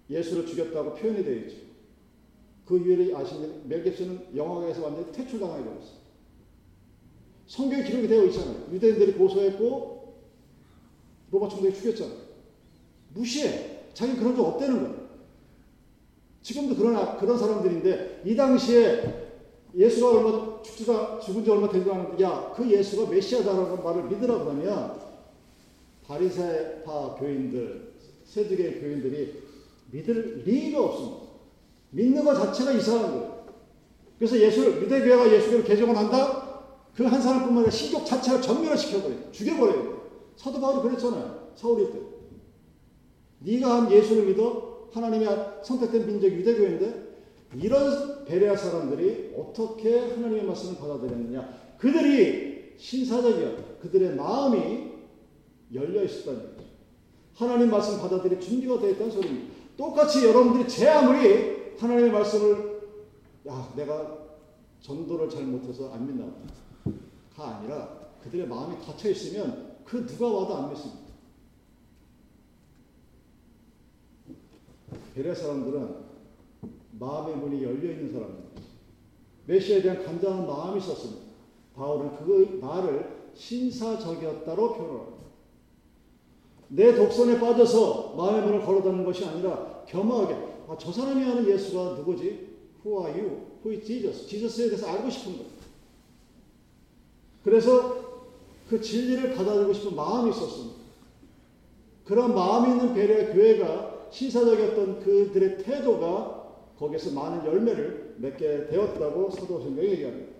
예수를 0.09 0.47
죽였다고 0.47 0.95
표현이 0.95 1.25
되어 1.25 1.35
있죠. 1.41 1.57
그 2.65 2.79
이유를 2.79 3.15
아시는 3.17 3.69
멜 3.69 3.83
깁슨은 3.83 4.37
영화에서 4.37 4.85
완전히 4.85 5.11
퇴출당하게 5.13 5.65
되었어요. 5.65 6.07
성경에 7.47 7.85
기록이 7.85 8.09
되어 8.09 8.25
있잖아요. 8.27 8.69
유대인들이 8.73 9.13
고소했고 9.13 10.15
로마 11.31 11.49
총독이 11.49 11.75
죽였잖아요. 11.75 12.19
무시해. 13.15 13.81
자기 13.95 14.15
그런 14.17 14.37
적 14.37 14.43
없다는 14.43 14.83
거예요. 14.83 15.06
지금도 16.47 16.77
그런, 16.77 17.19
그런 17.19 17.37
사람들인데 17.37 18.23
이 18.25 18.37
당시에 18.37 19.03
예수가 19.75 20.11
얼마 20.11 20.63
죽지가 20.63 21.19
죽은 21.19 21.43
지 21.43 21.51
얼마 21.51 21.69
되지 21.69 21.91
않았는데 21.91 22.23
야 22.23 22.53
그 22.55 22.71
예수가 22.71 23.11
메시아다라는 23.11 23.83
말을 23.83 24.05
믿으라 24.05 24.39
그러면 24.39 24.97
바리새파 26.07 27.17
교인들 27.19 27.95
세두개 28.25 28.79
교인들이 28.79 29.43
믿을 29.91 30.45
리가 30.47 30.85
없습니다. 30.85 31.27
믿는 31.91 32.25
것 32.25 32.35
자체가 32.37 32.73
이상한 32.75 33.11
거예요. 33.11 33.47
그래서 34.17 34.39
예수를 34.39 34.83
유대교회가 34.83 35.33
예수를 35.33 35.65
개종을 35.65 35.97
한다? 35.97 36.45
그 36.95 37.05
한 37.05 37.21
사람뿐만 37.21 37.57
아니라 37.59 37.71
신족 37.71 38.07
자체를 38.07 38.41
전멸을 38.41 38.79
시켜버려요. 38.79 39.33
죽여버려요. 39.33 40.03
사도 40.37 40.61
바울이 40.61 40.89
그랬잖아요. 40.89 41.49
사울일 41.57 41.91
때. 41.93 41.99
네가 43.41 43.83
한 43.83 43.93
예수를 43.93 44.27
믿어 44.27 44.76
하나님의 44.97 45.29
선택된 45.63 46.07
민족 46.07 46.33
유대교인데 46.33 47.07
이런 47.57 48.25
베레아 48.25 48.57
사람들이 48.57 49.35
어떻게 49.37 49.99
하나님의 49.99 50.45
말씀을 50.45 50.79
받아들였느냐? 50.79 51.77
그들이 51.79 52.75
신사적이었다. 52.79 53.79
그들의 53.83 54.17
마음이 54.17 54.93
열려 55.75 56.03
있었다는 56.03 56.57
거죠. 56.57 56.67
하나님 57.35 57.71
말씀 57.71 58.01
받아들일 58.01 58.41
준비가 58.41 58.79
되어 58.79 58.91
있다는 58.91 59.11
소리입니다. 59.11 59.55
똑같이 59.77 60.25
여러분들이 60.25 60.67
제 60.67 60.89
아무리 60.89 61.75
하나님의 61.79 62.11
말씀을 62.11 62.81
야 63.49 63.73
내가 63.77 64.27
전도를 64.81 65.29
잘 65.29 65.43
못해서 65.45 65.93
안 65.93 66.07
믿나 66.07 66.25
가 67.37 67.57
아니라 67.57 68.11
그들의 68.23 68.47
마음이 68.49 68.77
닫혀 68.85 69.11
있으면 69.11 69.77
그 69.85 70.07
누가 70.07 70.27
와도 70.29 70.57
안 70.57 70.71
믿습니다. 70.71 71.06
베레 75.17 75.35
사람들은 75.35 75.97
마음의 77.01 77.37
문이 77.37 77.65
열려 77.65 77.91
있는 77.91 78.13
사람입니다. 78.13 78.61
메시아에 79.47 79.81
대한 79.81 80.05
간절한 80.05 80.47
마음이 80.47 80.79
있었습니다. 80.79 81.23
바울은 81.75 82.17
그 82.17 82.59
말을 82.61 83.31
신사적이었다로 83.35 84.75
표현합니다. 84.75 85.17
내 86.69 86.95
독선에 86.95 87.41
빠져서 87.41 88.15
마음의 88.15 88.43
문을 88.43 88.67
걸어닫는 88.67 89.07
것이 89.07 89.25
아니라 89.25 89.85
겸허하게 89.87 90.35
아, 90.69 90.77
저 90.79 90.93
사람이 90.93 91.23
하는 91.23 91.49
예수가 91.49 91.95
누구지? 91.95 92.55
Who 92.85 93.07
are 93.07 93.19
you? 93.19 93.41
Who 93.65 93.71
is 93.71 93.87
Jesus? 93.87 94.27
지저스에 94.27 94.67
대해서 94.67 94.87
알고 94.87 95.09
싶은 95.09 95.39
거 95.39 95.45
그래서 97.43 98.05
그 98.69 98.79
진리를 98.83 99.35
받아들이고 99.35 99.73
싶은 99.73 99.97
마음이 99.97 100.31
있었습니다. 100.31 100.77
그런 102.05 102.35
마음이 102.35 102.73
있는 102.73 102.93
베레 102.93 103.33
교회가 103.33 103.96
신사적이었던 104.17 105.01
그들의 105.01 105.59
태도가 105.59 106.73
거기서 106.79 107.13
많은 107.13 107.45
열매를 107.47 108.17
맺게 108.17 108.69
되었다고 108.69 109.31
사도 109.31 109.61
성경이 109.61 109.89
얘기합니다. 109.91 110.33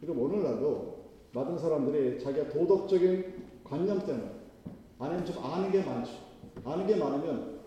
그럼 0.00 0.20
오늘날도 0.20 1.06
많은 1.32 1.58
사람들이 1.58 2.20
자기가 2.20 2.48
도덕적인 2.50 3.46
관념 3.64 3.98
때문에 4.06 4.30
아니면 4.98 5.26
좀 5.26 5.44
아는 5.44 5.72
게 5.72 5.82
많죠. 5.82 6.12
아는 6.64 6.86
게 6.86 6.94
많으면 6.94 7.62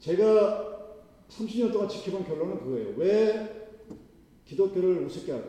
제가 0.00 0.96
30년 1.30 1.72
동안 1.72 1.88
지켜본 1.88 2.24
결론은 2.24 2.58
그거예요. 2.58 2.94
왜 2.98 3.70
기독교를 4.44 5.04
우습게 5.04 5.32
할까? 5.32 5.48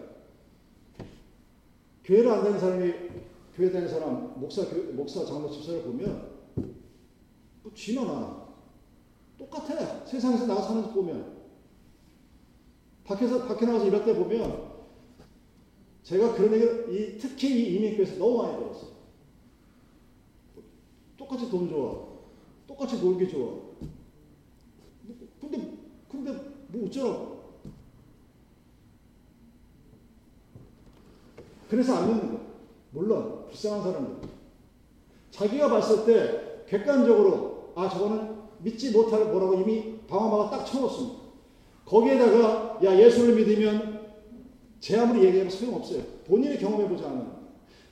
교회를 2.06 2.32
안 2.32 2.40
다니는 2.40 2.60
사람이 2.60 2.94
교회 3.54 3.70
다니는 3.70 3.92
사람 3.92 4.40
목사 4.40 4.64
목사 4.94 5.26
장로 5.26 5.50
집사를 5.50 5.84
보면 5.84 6.29
뭐 7.70 7.76
쥐나 7.76 8.04
나 8.04 8.50
똑같아. 9.38 10.06
세상에서 10.06 10.48
나가 10.48 10.62
사는 10.62 10.82
거 10.82 10.90
보면. 10.90 11.40
밖에서, 13.06 13.48
밖에 13.48 13.66
나가서 13.66 13.88
일할 13.88 14.06
때 14.06 14.14
보면 14.14 14.70
제가 16.04 16.34
그런 16.34 16.54
얘기를, 16.54 16.94
이, 16.94 17.18
특히 17.18 17.48
이 17.48 17.76
이민교에서 17.76 18.18
너무 18.18 18.44
많이 18.44 18.58
들었어요. 18.58 18.92
똑같이 21.18 21.50
돈 21.50 21.70
좋아. 21.70 22.08
똑같이 22.68 23.00
놀기 23.00 23.30
좋아. 23.30 23.56
근데, 25.42 25.78
근데 26.10 26.32
뭐 26.68 26.88
어쩌라고. 26.88 27.40
그래서 31.70 31.96
안 31.96 32.08
믿는 32.08 32.32
거. 32.34 32.42
물론, 32.92 33.46
불쌍한 33.48 33.84
사람들. 33.84 34.30
자기가 35.32 35.70
봤을 35.70 36.06
때 36.06 36.66
객관적으로, 36.68 37.59
아, 37.80 37.88
저거는 37.88 38.36
믿지 38.62 38.92
못할 38.92 39.24
뭐라고 39.26 39.54
이미 39.56 40.00
방어막을 40.06 40.52
딱 40.52 40.66
쳐놓습니다. 40.66 41.18
거기에다가 41.86 42.78
야 42.84 42.98
예수를 42.98 43.36
믿으면 43.36 44.02
제 44.82 45.00
아무리 45.00 45.24
얘기하면 45.26 45.50
소용없어요. 45.50 46.04
본인이 46.28 46.58
경험해보지 46.58 47.06
않으면. 47.06 47.40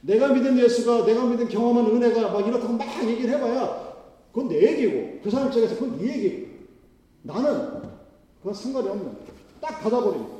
내가 0.02 0.28
믿은 0.34 0.60
예수가 0.60 1.06
내가 1.06 1.26
믿은 1.26 1.48
경험한 1.48 1.86
은혜가 1.86 2.32
막 2.32 2.46
이렇다고 2.46 2.74
막 2.74 2.86
얘기를 3.08 3.34
해봐야 3.34 3.96
그건 4.32 4.50
내 4.50 4.74
얘기고 4.74 5.22
그 5.24 5.30
사람 5.30 5.48
입장에서 5.48 5.76
그건 5.76 5.98
네 5.98 6.14
얘기고 6.14 6.48
나는 7.24 7.82
그건 8.40 8.54
상관이 8.54 8.90
없는 8.90 9.18
딱 9.62 9.82
받아버립니다. 9.82 10.36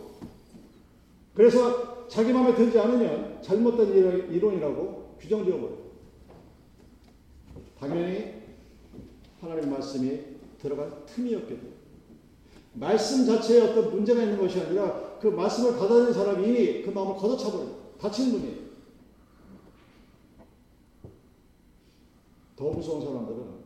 그래서 1.34 2.08
자기 2.10 2.34
마음에 2.34 2.54
들지 2.54 2.78
않으면 2.80 3.42
잘못된 3.42 4.32
이론이라고 4.32 5.16
규정 5.20 5.44
지어버려요. 5.46 5.78
당연히 7.80 8.37
하나님 9.40 9.70
말씀이 9.72 10.20
들어간 10.60 11.06
틈이었게 11.06 11.48
돼요. 11.48 11.72
말씀 12.74 13.26
자체에 13.26 13.62
어떤 13.62 13.92
문제가 13.92 14.22
있는 14.22 14.38
것이 14.38 14.60
아니라 14.60 15.18
그 15.20 15.28
말씀을 15.28 15.74
받아들인 15.78 16.14
사람이 16.14 16.84
그 16.84 16.90
마음을 16.92 17.16
걷어차버려요. 17.16 17.78
다친 18.00 18.32
분이에요. 18.32 18.68
더 22.56 22.70
무서운 22.70 23.02
사람들은 23.02 23.58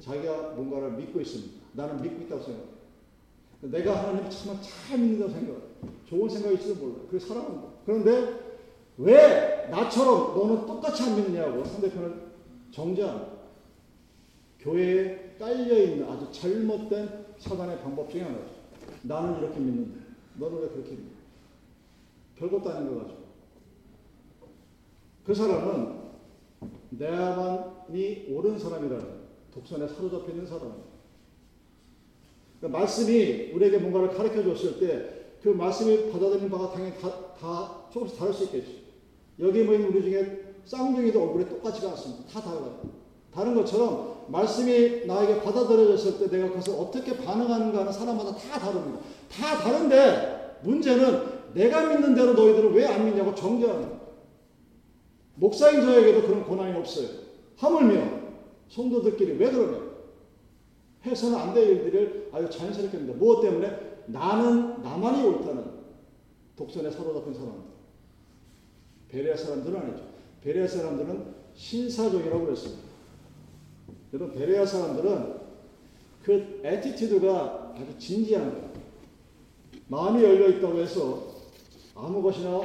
자기가 0.00 0.50
뭔가를 0.50 0.92
믿고 0.92 1.20
있습니다. 1.20 1.60
나는 1.72 2.00
믿고 2.02 2.22
있다고 2.22 2.42
생각해요. 2.42 2.70
내가 3.62 3.98
하나님을 3.98 4.30
정말 4.30 4.62
잘 4.62 4.98
믿는다고 4.98 5.32
생각해요. 5.32 5.62
좋은 6.06 6.28
생각일지도 6.28 6.74
몰라요. 6.76 7.06
그게 7.10 7.18
살아가는 7.18 7.56
거예요. 7.56 7.72
그런데 7.84 8.40
왜 8.96 9.68
나처럼 9.70 10.34
너는 10.34 10.66
똑같이 10.66 11.02
안 11.02 11.16
믿느냐고 11.16 11.64
상대편을 11.64 12.30
정죄합니다. 12.70 13.39
교회에 14.60 15.36
깔려있는 15.38 16.08
아주 16.08 16.30
잘못된 16.32 17.26
사단의 17.38 17.80
방법 17.80 18.10
중에 18.10 18.22
하나죠. 18.22 18.50
나는 19.02 19.38
이렇게 19.38 19.58
믿는데 19.58 20.00
너는 20.36 20.60
왜 20.60 20.68
그렇게 20.68 20.90
믿냐. 20.90 21.10
별것도 22.36 22.70
아닌 22.70 22.88
거 22.88 23.02
가지고. 23.02 23.20
그 25.24 25.34
사람은 25.34 26.00
내만이 26.90 28.26
옳은 28.30 28.58
사람이라는 28.58 29.20
독선에 29.52 29.88
사로잡혀 29.88 30.30
있는 30.30 30.46
사람입니다. 30.46 30.90
그러니까 32.58 32.78
말씀이 32.78 33.52
우리에게 33.52 33.78
뭔가를 33.78 34.10
가르쳐 34.10 34.42
줬을 34.42 34.78
때 34.78 35.20
그 35.42 35.48
말씀이 35.48 36.10
받아들이는 36.10 36.50
바가 36.50 36.70
당연히 36.70 36.98
다, 36.98 37.34
다 37.34 37.88
조금씩 37.90 38.18
다를 38.18 38.32
수 38.32 38.44
있겠죠. 38.44 38.72
여기 39.38 39.62
모인 39.62 39.84
우리 39.84 40.02
중에 40.02 40.54
쌍둥이도 40.66 41.22
얼굴이 41.22 41.48
똑같지가 41.48 41.90
않습니다. 41.92 42.24
다 42.26 42.42
달라요. 42.42 42.99
다른 43.32 43.54
것처럼 43.54 44.24
말씀이 44.28 45.06
나에게 45.06 45.40
받아들여졌을 45.42 46.18
때 46.18 46.36
내가 46.36 46.48
그것을 46.48 46.74
어떻게 46.74 47.16
반응하는가 47.16 47.80
하는 47.80 47.92
사람마다 47.92 48.34
다 48.34 48.58
다릅니다. 48.58 49.00
다 49.30 49.58
다른데 49.58 50.60
문제는 50.62 51.40
내가 51.54 51.86
믿는 51.88 52.14
대로 52.14 52.34
너희들은 52.34 52.72
왜 52.74 52.86
안 52.86 53.04
믿냐고 53.04 53.34
정죄하는. 53.34 53.98
목사인 55.36 55.80
저에게도 55.80 56.26
그런 56.26 56.44
권한이 56.46 56.78
없어요. 56.78 57.08
하물며 57.56 58.20
성도들끼리 58.68 59.32
왜 59.38 59.50
그러냐? 59.50 59.90
해서는 61.06 61.38
안 61.38 61.54
될 61.54 61.66
일들을 61.68 62.28
아주 62.32 62.50
자연스럽게 62.50 62.96
합니다. 62.96 63.18
무엇 63.18 63.40
때문에? 63.40 63.90
나는 64.06 64.82
나만이 64.82 65.22
옳다는 65.26 65.64
독선에 66.56 66.90
사로잡힌 66.90 67.32
사람들. 67.32 67.62
베레아 69.08 69.34
사람들은 69.36 69.80
아니죠. 69.80 70.02
베레아 70.42 70.66
사람들은 70.66 71.34
신사적이라고 71.54 72.44
그랬습니다. 72.44 72.89
여러분 74.12 74.36
베레아 74.36 74.66
사람들은 74.66 75.40
그 76.24 76.60
attitude가 76.64 77.74
아주 77.76 77.98
진지한 77.98 78.50
거예요. 78.52 78.70
마음이 79.88 80.22
열려 80.22 80.48
있다고 80.48 80.78
해서 80.78 81.28
아무 81.94 82.22
것이나 82.22 82.60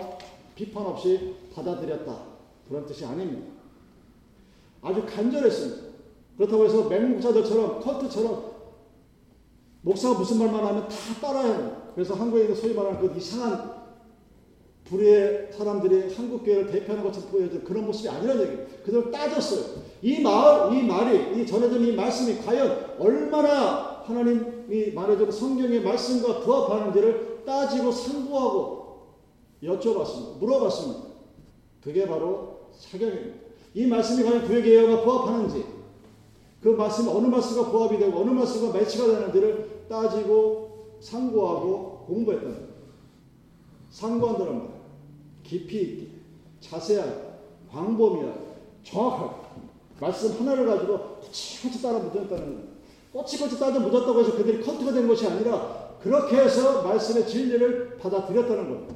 비판 0.56 0.86
없이 0.86 1.36
받아들였다. 1.54 2.36
그런 2.68 2.86
뜻이 2.86 3.06
아닙니다. 3.06 3.48
아주 4.82 5.06
간절했습니다. 5.06 5.86
그렇다고 6.38 6.66
해서 6.66 6.90
맹목자들처럼 6.90 7.82
컬트처럼 7.82 8.56
목사가 9.82 10.18
무슨 10.18 10.40
말만 10.40 10.66
하면 10.66 10.88
다 10.88 10.96
따라해요. 11.22 11.92
그래서 11.94 12.16
한국에 12.16 12.44
있는 12.44 12.56
소위 12.56 12.74
말하는 12.74 13.00
그 13.00 13.16
이상한 13.18 13.85
불의 14.86 15.50
사람들이 15.52 16.14
한국 16.14 16.44
교회를 16.44 16.68
대표하는 16.68 17.04
것처럼 17.04 17.30
보여준 17.32 17.64
그런 17.64 17.86
모습이 17.86 18.08
아니라는 18.08 18.42
얘기예요. 18.44 18.68
그대로 18.84 19.12
따졌어요. 19.12 19.82
이 20.02 20.22
말, 20.22 20.74
이 20.74 20.84
말이, 20.84 21.42
이 21.42 21.46
전해진 21.46 21.84
이 21.84 21.92
말씀이 21.94 22.38
과연 22.46 22.96
얼마나 23.00 24.04
하나님이 24.06 24.92
말해준 24.94 25.32
성경의 25.32 25.82
말씀과 25.82 26.42
부합하는지를 26.42 27.44
따지고 27.46 27.92
상고하고 27.92 28.86
여쭤봤습니다. 29.64 30.38
물어봤습니다. 30.40 31.02
그게 31.84 32.08
바로 32.08 32.60
사경입니다. 32.78 33.36
이 33.74 33.88
말씀이 33.88 34.24
과연 34.24 34.46
구의 34.46 34.62
계획과 34.62 35.04
부합하는지, 35.04 35.66
그 36.62 36.70
말씀이 36.70 37.10
어느 37.10 37.26
말씀과 37.26 37.72
부합이 37.72 37.98
되고 37.98 38.20
어느 38.20 38.30
말씀과 38.30 38.78
매치가 38.78 39.08
되는지를 39.08 39.86
따지고 39.90 40.96
상고하고 41.00 42.06
공부했다는 42.08 42.54
거예요. 42.54 42.76
상고한다는 43.90 44.58
말 44.58 44.75
깊이 45.46 45.82
있게, 45.82 46.08
자세하게, 46.60 47.12
광범위하게, 47.72 48.40
정확하게 48.84 49.46
말씀 50.00 50.32
하나를 50.40 50.66
가지고 50.66 51.20
꼬치꼬치 51.22 51.82
따라 51.82 52.00
묻었다는 52.00 52.28
거예요. 52.30 52.76
꼬치꼬치 53.14 53.60
따라 53.60 53.80
묻었다고 53.80 54.20
해서 54.20 54.36
그들이 54.36 54.62
컨트가 54.62 54.92
된 54.92 55.08
것이 55.08 55.26
아니라 55.28 55.98
그렇게 56.02 56.38
해서 56.38 56.84
말씀의 56.84 57.28
진리를 57.28 57.98
받아들였다는 57.98 58.70
겁니다. 58.70 58.96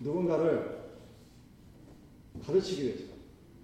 누군가를 0.00 0.76
가르치기 2.44 2.84
위해서, 2.84 3.04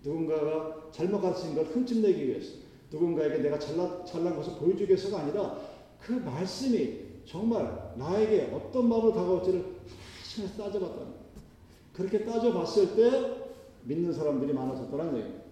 누군가가 0.03 0.91
잘못 0.91 1.21
가르친 1.21 1.55
걸 1.55 1.65
흠집내기 1.67 2.29
위해서, 2.29 2.55
누군가에게 2.91 3.39
내가 3.39 3.59
잘난, 3.59 4.05
잘난 4.05 4.37
것을 4.37 4.55
보여주기 4.55 4.89
위해서가 4.89 5.21
아니라 5.21 5.59
그 6.01 6.13
말씀이 6.13 6.99
정말 7.25 7.95
나에게 7.97 8.51
어떤 8.53 8.89
마음으로 8.89 9.13
다가올지를 9.13 9.65
따져봤다는 10.37 10.97
거예요. 10.97 11.23
그렇게 11.93 12.25
따져봤을 12.25 12.97
때 12.97 13.37
믿는 13.85 14.13
사람들이 14.13 14.53
많아졌다는 14.53 15.17
얘기예요. 15.19 15.43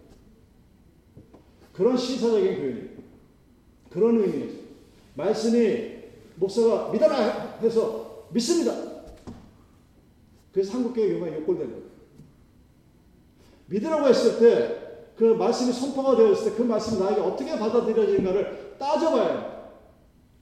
그런 1.72 1.96
시사적인 1.96 2.56
표현이에요. 2.56 2.88
그런 3.90 4.20
의미에서. 4.22 4.58
말씀이 5.14 6.00
목사가 6.36 6.90
믿어라 6.90 7.58
해서 7.60 8.26
믿습니다. 8.32 8.74
그래서 10.52 10.72
한국교회 10.72 11.14
요번에 11.14 11.36
욕골된 11.40 11.70
거예요. 11.70 11.84
믿으라고 13.66 14.08
했을 14.08 14.38
때 14.38 14.80
그 15.20 15.24
말씀이 15.34 15.70
선포가 15.70 16.16
되었을 16.16 16.52
때 16.52 16.56
그 16.56 16.62
말씀이 16.62 16.98
나에게 16.98 17.20
어떻게 17.20 17.58
받아들여지는가를 17.58 18.76
따져봐야 18.78 19.28
해요. 19.28 19.70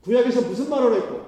구약에서 0.01 0.47
무슨 0.47 0.69
말을 0.69 0.95
했고 0.95 1.19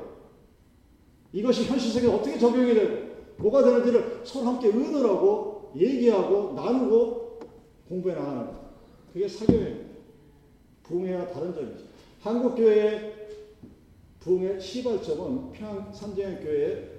이것이 1.33 1.65
현실 1.65 1.91
세계에 1.91 2.09
어떻게 2.09 2.39
적용이 2.39 2.73
되고 2.73 3.00
뭐가 3.41 3.63
되는지를 3.63 4.21
서로 4.23 4.47
함께 4.47 4.67
의논하고 4.67 5.71
얘기하고 5.75 6.53
나누고 6.53 7.39
공부해 7.87 8.15
나가는 8.15 8.45
거 8.45 8.61
그게 9.11 9.27
사교입니다. 9.27 9.91
부흥회와 10.83 11.27
다른 11.27 11.53
점이죠. 11.53 11.85
한국교회의 12.21 13.13
부흥의 14.19 14.61
시발점은 14.61 15.51
평양 15.51 15.91
삼재교회의 15.91 16.89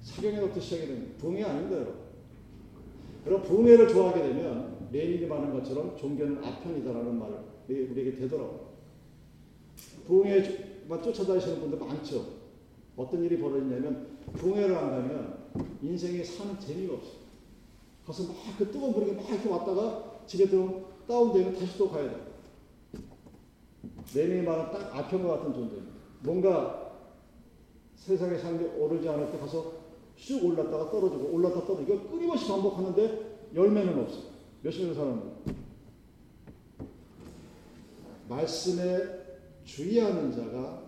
사경에부터 0.00 0.60
시작이 0.60 0.86
됩니다. 0.86 1.14
부흥회 1.18 1.44
아닙니다, 1.44 1.76
여러분. 1.76 1.94
여러분, 3.26 3.48
부흥회를 3.48 3.88
좋아하게 3.88 4.22
되면 4.22 4.88
레닌이 4.90 5.26
말한 5.26 5.52
것처럼 5.52 5.96
종교는 5.96 6.42
아편이다라는 6.42 7.18
말을 7.18 7.90
우리에게 7.90 8.16
되더라고요. 8.16 8.70
부흥회만 10.06 11.02
쫓아다니시는 11.02 11.60
분들 11.60 11.78
많죠. 11.78 12.40
어떤 12.96 13.22
일이 13.22 13.38
벌어지냐면 13.38 14.18
부흥회를 14.32 14.74
안 14.74 14.90
가면 14.90 15.39
인생에 15.82 16.22
사는 16.24 16.58
재미가 16.58 16.94
없어요. 16.94 17.20
가서 18.06 18.24
막 18.24 18.58
그 18.58 18.70
뜨거운 18.70 18.92
불에 18.92 19.12
막 19.12 19.28
이렇게 19.28 19.48
왔다가 19.48 20.20
집에 20.26 20.46
들어 20.46 20.90
다운되면 21.06 21.58
다시 21.58 21.78
또 21.78 21.90
가야 21.90 22.10
돼. 22.10 22.30
레닌이 24.14 24.42
말은 24.42 24.72
딱 24.72 24.96
아편과 24.96 25.38
같은 25.38 25.54
존재입니다. 25.54 25.92
뭔가 26.20 26.92
세상에 27.96 28.36
사는 28.38 28.58
게 28.58 28.64
오르지 28.76 29.08
않을 29.08 29.30
때 29.32 29.38
가서 29.38 29.72
쑥 30.16 30.44
올랐다가 30.44 30.90
떨어지고 30.90 31.30
올랐다 31.32 31.64
떨어지고 31.66 32.08
끊임없이 32.08 32.48
반복하는데 32.48 33.48
열매는 33.54 33.98
없어. 34.00 34.30
몇십 34.62 34.86
년 34.86 34.94
사는 34.94 35.22
말씀에 38.28 39.20
주의하는 39.64 40.32
자가 40.32 40.82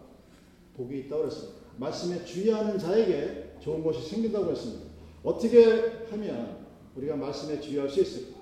복이 0.77 1.01
있다고 1.01 1.27
했습니다. 1.27 1.61
말씀에 1.79 2.25
주의하는 2.25 2.79
자에게 2.79 3.52
좋은 3.63 3.83
것이 3.83 4.09
생긴다고 4.09 4.51
했습니다. 4.51 4.91
어떻게 5.23 5.65
하면 6.11 6.67
우리가 6.97 7.17
말씀에 7.17 7.61
주의할 7.61 7.89
수 7.89 8.01
있을까? 8.03 8.41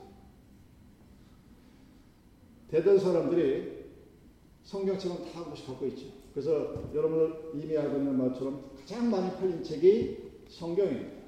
대단 2.68 2.98
사람들이 2.98 3.80
성경책은 4.64 5.32
다 5.32 5.40
한것씩 5.40 5.66
갖고 5.66 5.86
있죠. 5.88 6.06
그래서 6.32 6.90
여러분들 6.94 7.60
이미 7.60 7.76
알고 7.76 7.98
있는 7.98 8.16
말처럼 8.16 8.70
가장 8.78 9.10
많이 9.10 9.30
팔린 9.36 9.62
책이 9.62 10.18
성경입니다. 10.48 11.20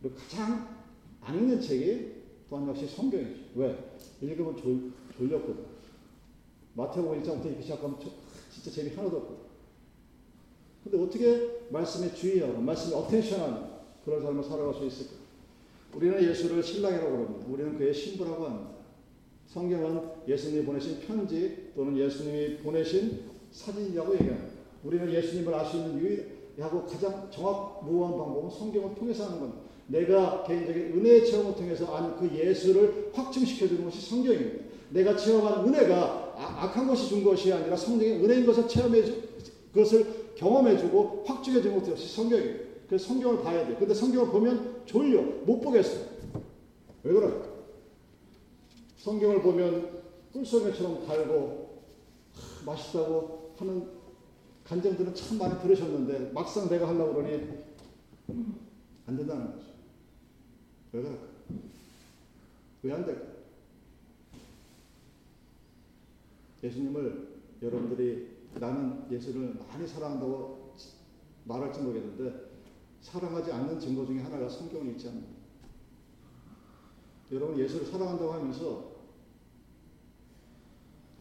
그리고 0.00 0.16
가장 0.16 0.80
안 1.20 1.36
읽는 1.36 1.60
책이 1.60 2.20
또한 2.48 2.66
역시 2.68 2.86
성경이죠. 2.86 3.40
왜? 3.54 3.92
읽으면 4.22 4.56
졸, 4.56 4.92
졸렸거든. 5.16 5.64
마태복음 6.74 7.22
1장부터 7.22 7.46
이렇게 7.46 7.62
시작하면 7.62 7.98
진짜 8.50 8.70
재미 8.70 8.94
하나도 8.94 9.16
없거든. 9.18 9.49
근데 10.82 10.98
어떻게 10.98 11.66
말씀에 11.70 12.14
주의하고 12.14 12.60
말씀에 12.60 12.94
어텐션하는 12.96 13.70
그런 14.04 14.22
삶을 14.22 14.42
살아갈 14.42 14.74
수 14.74 14.86
있을까? 14.86 15.12
우리는 15.94 16.22
예수를 16.22 16.62
신랑이라고 16.62 17.16
합니다. 17.16 17.46
우리는 17.48 17.76
그의 17.78 17.92
신부라고 17.92 18.44
합니다. 18.44 18.70
성경은 19.48 20.02
예수님이 20.28 20.64
보내신 20.64 21.00
편지 21.00 21.70
또는 21.74 21.96
예수님이 21.98 22.58
보내신 22.58 23.24
사진이라고 23.50 24.14
얘기합니다. 24.14 24.48
우리는 24.84 25.12
예수님을 25.12 25.52
알 25.52 25.66
수 25.66 25.76
있는 25.76 25.98
유일하고 26.00 26.86
가장 26.86 27.28
정확 27.30 27.84
무한 27.84 28.16
방법은 28.16 28.50
성경을 28.50 28.94
통해서 28.94 29.26
하는 29.26 29.40
겁니다. 29.40 29.60
내가 29.88 30.44
개인적인 30.44 30.92
은혜의 30.94 31.26
체험을 31.26 31.56
통해서 31.56 32.16
그 32.18 32.30
예수를 32.32 33.10
확증시켜 33.12 33.66
주는 33.66 33.84
것이 33.84 34.08
성경입니다. 34.08 34.64
내가 34.90 35.16
체험한 35.16 35.66
은혜가 35.66 36.34
아, 36.36 36.64
악한 36.64 36.86
것이 36.86 37.08
준 37.08 37.24
것이 37.24 37.52
아니라 37.52 37.76
성경의 37.76 38.24
은혜인 38.24 38.46
것을 38.46 38.66
체험해 38.68 39.04
주, 39.04 39.22
그것을 39.72 40.19
경험해 40.40 40.78
주고 40.78 41.22
확증해 41.26 41.60
주는 41.60 41.78
것이 41.78 42.08
성경이에요. 42.16 42.70
그래서 42.88 43.08
성경을 43.08 43.42
봐야 43.42 43.66
돼. 43.66 43.76
근데 43.76 43.92
성경을 43.92 44.30
보면 44.32 44.86
졸려. 44.86 45.20
못 45.44 45.60
보겠어. 45.60 46.00
왜 47.02 47.12
그럴까? 47.12 47.46
성경을 48.96 49.42
보면 49.42 50.00
꿀송이처럼 50.32 51.06
달고 51.06 51.82
하, 52.32 52.64
맛있다고 52.64 53.54
하는 53.58 53.86
간증들은 54.64 55.14
참 55.14 55.36
많이 55.36 55.60
들으셨는데 55.60 56.32
막상 56.32 56.70
내가 56.70 56.88
하려고 56.88 57.14
그러니 57.16 57.46
안 59.06 59.16
된다는 59.18 59.52
거죠. 59.52 59.66
왜 60.92 61.02
그럴까? 61.02 61.26
왜 62.82 62.92
안 62.92 63.04
될까? 63.04 63.26
예수님을 66.64 67.28
여러분들이 67.62 68.29
나는 68.54 69.10
예수를 69.10 69.54
많이 69.54 69.86
사랑한다고 69.86 70.74
말할지 71.44 71.80
모르겠는데 71.80 72.50
사랑하지 73.00 73.52
않는 73.52 73.80
증거 73.80 74.04
중에 74.04 74.20
하나가 74.20 74.48
성경에 74.48 74.90
있지 74.90 75.08
않습니다. 75.08 75.40
여러분 77.32 77.58
예수를 77.58 77.86
사랑한다고 77.86 78.32
하면서 78.32 78.90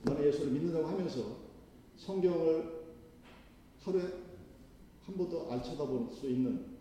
나는 0.04 0.26
예수를 0.26 0.52
믿는다고 0.52 0.88
하면서 0.88 1.38
성경을 1.98 2.80
하루에 3.84 4.04
한 5.06 5.18
번도 5.18 5.52
안 5.52 5.64
쳐다볼 5.64 6.10
수 6.14 6.28
있는 6.28 6.78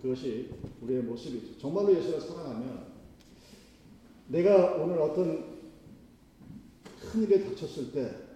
그것이 0.00 0.50
우리의 0.80 1.02
모습이죠. 1.02 1.58
정말로 1.58 1.94
예수를 1.94 2.20
사랑하면 2.20 2.90
내가 4.28 4.76
오늘 4.76 5.00
어떤 5.00 5.60
큰 7.00 7.22
일에 7.22 7.44
닥쳤을 7.44 7.92
때 7.92 8.29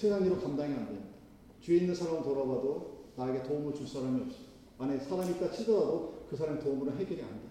세상 0.00 0.24
일로 0.24 0.40
감당이 0.40 0.72
안 0.72 0.86
됩니다. 0.86 1.08
주위에 1.60 1.80
있는 1.80 1.94
사람을 1.94 2.22
돌아봐도 2.22 3.10
나에게 3.16 3.42
도움을 3.42 3.74
줄 3.74 3.86
사람이 3.86 4.22
없어. 4.22 4.38
만약에 4.78 4.98
사람이 4.98 5.32
있다 5.32 5.50
치더라도 5.50 6.24
그 6.30 6.34
사람 6.34 6.58
도움으로 6.58 6.92
해결이 6.92 7.20
안 7.22 7.28
돼. 7.28 7.48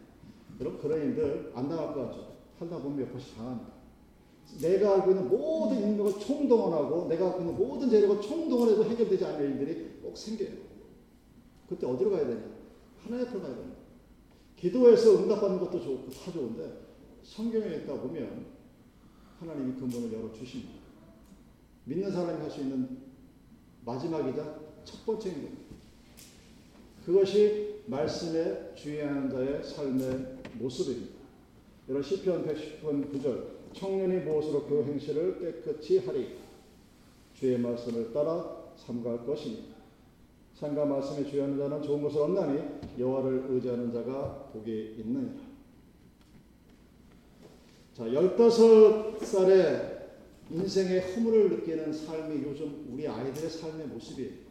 여러분 0.59 0.81
그런 0.81 0.99
일들 0.99 1.51
안 1.53 1.69
당할 1.69 1.93
것 1.93 2.07
같죠? 2.07 2.38
살다 2.57 2.79
보면 2.79 2.97
몇 2.97 3.12
번씩 3.12 3.38
당합니다. 3.38 3.71
내가 4.62 4.95
알고 4.95 5.12
있는 5.12 5.29
모든 5.29 5.91
인력을 5.91 6.19
총동원하고 6.19 7.07
내가 7.07 7.25
갖고 7.25 7.41
있는 7.41 7.55
모든 7.55 7.88
재력을 7.88 8.19
총동원해도 8.19 8.83
해결되지 8.83 9.25
않는 9.25 9.59
일들이 9.59 9.99
꼭 10.01 10.17
생겨요. 10.17 10.49
그때 11.69 11.85
어디로 11.85 12.09
가야 12.09 12.25
되냐? 12.25 12.45
하나님 13.03 13.27
앞으로 13.27 13.43
가야 13.43 13.55
됩니다. 13.57 13.77
기도해서 14.55 15.19
응답받는 15.19 15.59
것도 15.59 15.79
좋고 15.79 16.09
다 16.09 16.31
좋은데 16.31 16.79
성경에 17.21 17.75
있다 17.75 17.93
보면 17.93 18.47
하나님이 19.39 19.79
근본을 19.79 20.12
열어주십니다. 20.12 20.79
믿는 21.89 22.12
사람이 22.12 22.39
할 22.39 22.52
수 22.52 22.62
있는 22.62 22.99
마지막이자 23.84 24.60
첫 24.86 25.06
번째인 25.08 25.36
겁니다. 25.41 25.63
그것이 27.04 27.82
말씀에 27.88 28.75
주의하는 28.75 29.32
자의 29.32 29.63
삶의 29.63 30.38
모습입니다. 30.60 31.15
여러분 31.88 32.08
시편 32.08 32.45
110편 32.45 33.12
9절 33.12 33.73
청년이 33.73 34.17
무엇으로 34.17 34.67
그 34.67 34.84
행실을 34.84 35.39
깨끗이 35.39 35.97
하리 35.99 36.38
주의 37.34 37.58
말씀을 37.58 38.13
따라 38.13 38.71
삼갈 38.78 39.25
것입니다. 39.25 39.75
상가 40.54 40.86
말씀에 40.86 41.28
주의하는 41.28 41.58
자는 41.58 41.82
좋은 41.82 42.04
것을 42.04 42.21
얻나니 42.21 42.62
여호와를 42.99 43.45
의지하는 43.49 43.91
자가 43.91 44.49
복이 44.54 44.97
있느니라. 44.99 45.41
자, 47.95 48.04
15살에 48.04 49.98
인생의 50.51 50.99
허물을 51.13 51.49
느끼는 51.49 51.93
삶이 51.93 52.43
요즘 52.43 52.88
우리 52.91 53.07
아이들의 53.07 53.49
삶의 53.49 53.88
모습이에요. 53.88 54.49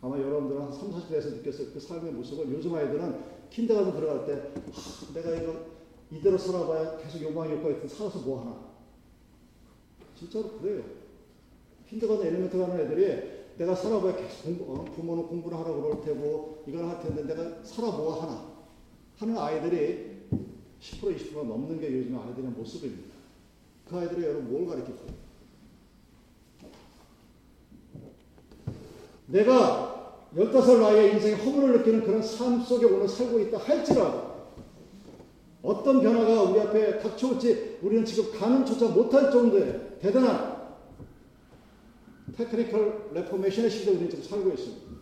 아마 0.00 0.18
여러분들은 0.18 0.62
한 0.62 0.72
3, 0.72 0.90
40대에서 0.90 1.36
느꼈을 1.36 1.72
그 1.72 1.80
삶의 1.80 2.12
모습을 2.12 2.52
요즘 2.52 2.74
아이들은 2.74 3.20
킨더가든 3.50 3.92
들어갈 3.92 4.26
때 4.26 4.32
하, 4.72 5.14
내가 5.14 5.34
이거 5.36 5.66
이대로 6.10 6.38
살아봐야 6.38 6.98
계속 6.98 7.22
욕망이 7.22 7.52
욕망이 7.52 7.84
있 7.84 7.88
살아서 7.88 8.20
뭐 8.20 8.40
하나. 8.40 8.72
진짜로 10.16 10.58
그래요. 10.58 10.84
킨더가든 11.88 12.26
엘리멘트 12.26 12.58
가는 12.58 12.80
애들이 12.80 13.42
내가 13.58 13.74
살아봐야 13.74 14.16
계속 14.16 14.44
공부, 14.44 14.72
어? 14.72 14.84
부모는 14.84 15.26
공부를 15.26 15.58
하라고 15.58 15.82
그럴 15.82 16.00
테고 16.00 16.64
이걸 16.66 16.86
할 16.86 17.00
텐데 17.02 17.24
내가 17.24 17.62
살아 17.64 17.90
뭐 17.90 18.20
하나 18.20 18.52
하는 19.18 19.36
아이들이 19.36 20.22
10% 20.80 21.16
20%가 21.16 21.42
넘는 21.44 21.80
게 21.80 21.92
요즘 21.92 22.18
아이들의 22.18 22.50
모습입니다. 22.50 23.11
그 23.92 23.98
아이들이 23.98 24.22
여러분 24.22 24.50
뭘 24.50 24.66
가르치죠? 24.66 25.04
내가 29.26 30.16
15살 30.34 30.80
나이에 30.80 31.12
인생의 31.12 31.36
허무를 31.44 31.78
느끼는 31.78 32.02
그런 32.02 32.22
삶 32.22 32.62
속에 32.62 32.86
오늘 32.86 33.06
살고 33.06 33.38
있다 33.40 33.58
할지라도 33.58 34.32
어떤 35.62 36.00
변화가 36.00 36.42
우리 36.44 36.60
앞에 36.60 37.00
닥쳐올지 37.00 37.80
우리는 37.82 38.02
지금 38.06 38.32
가늠조차 38.32 38.88
못할 38.88 39.30
정도의 39.30 39.98
대단한 40.00 40.72
technical 42.34 43.10
reformation의 43.12 43.70
시대에 43.70 43.92
우리는 43.92 44.08
지금 44.08 44.24
살고 44.24 44.50
있습니다. 44.52 44.92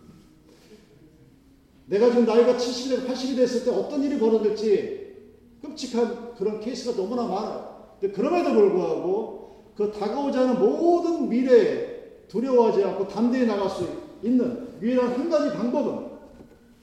내가 1.87 2.11
지금 2.11 2.27
나이가 2.27 2.57
70년, 2.57 3.07
80이 3.07 3.37
됐을 3.37 3.65
때 3.65 3.71
어떤 3.71 4.03
일이 4.03 4.19
벌어질지 4.19 5.15
끔찍한 5.63 6.35
그런 6.35 6.59
케이스가 6.59 6.97
너무나 6.97 7.23
많아요. 7.23 7.70
근데 8.01 8.15
그럼에도 8.15 8.55
불구하고 8.55 9.63
그 9.77 9.93
다가오지 9.93 10.39
않은 10.39 10.59
모든 10.59 11.29
미래에 11.29 12.27
두려워하지 12.29 12.85
않고 12.85 13.09
담대히 13.09 13.47
나갈 13.47 13.69
수 13.69 13.87
있는 14.23 14.69
유일한 14.81 15.13
한 15.13 15.29
가지 15.29 15.57
방법은 15.57 16.11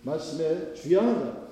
말씀에 0.04 0.74
주의하는 0.74 1.20
자. 1.20 1.48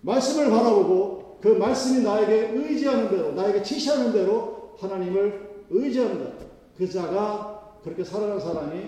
말씀을 0.00 0.50
바라보고 0.50 1.38
그 1.40 1.48
말씀이 1.48 2.02
나에게 2.02 2.52
의지하는 2.54 3.10
대로, 3.10 3.32
나에게 3.32 3.62
지시하는 3.62 4.12
대로 4.12 4.74
하나님을 4.78 5.64
의지하는 5.70 6.24
자. 6.24 6.32
그 6.76 6.88
자가 6.88 7.78
그렇게 7.82 8.02
살아가는 8.02 8.40
사람이 8.40 8.82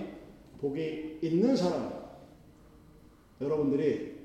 복이 0.60 1.18
있는 1.22 1.54
사람입니다. 1.54 1.96
여러분들이 3.40 4.16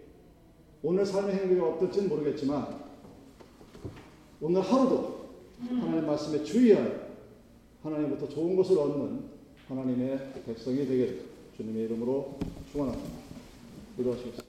오늘 0.83 1.05
삶의 1.05 1.35
행복이 1.35 1.59
어떨지는 1.59 2.09
모르겠지만 2.09 2.79
오늘 4.39 4.61
하루도 4.61 5.20
하나님 5.69 6.07
말씀에 6.07 6.43
주의하여 6.43 7.11
하나님부터 7.83 8.27
좋은 8.29 8.55
것을 8.55 8.77
얻는 8.77 9.19
하나님의 9.67 10.33
백성이 10.45 10.85
되게 10.87 11.21
주님의 11.57 11.85
이름으로 11.85 12.39
축원합니다. 12.71 13.09
기도하시겠습니다. 13.97 14.37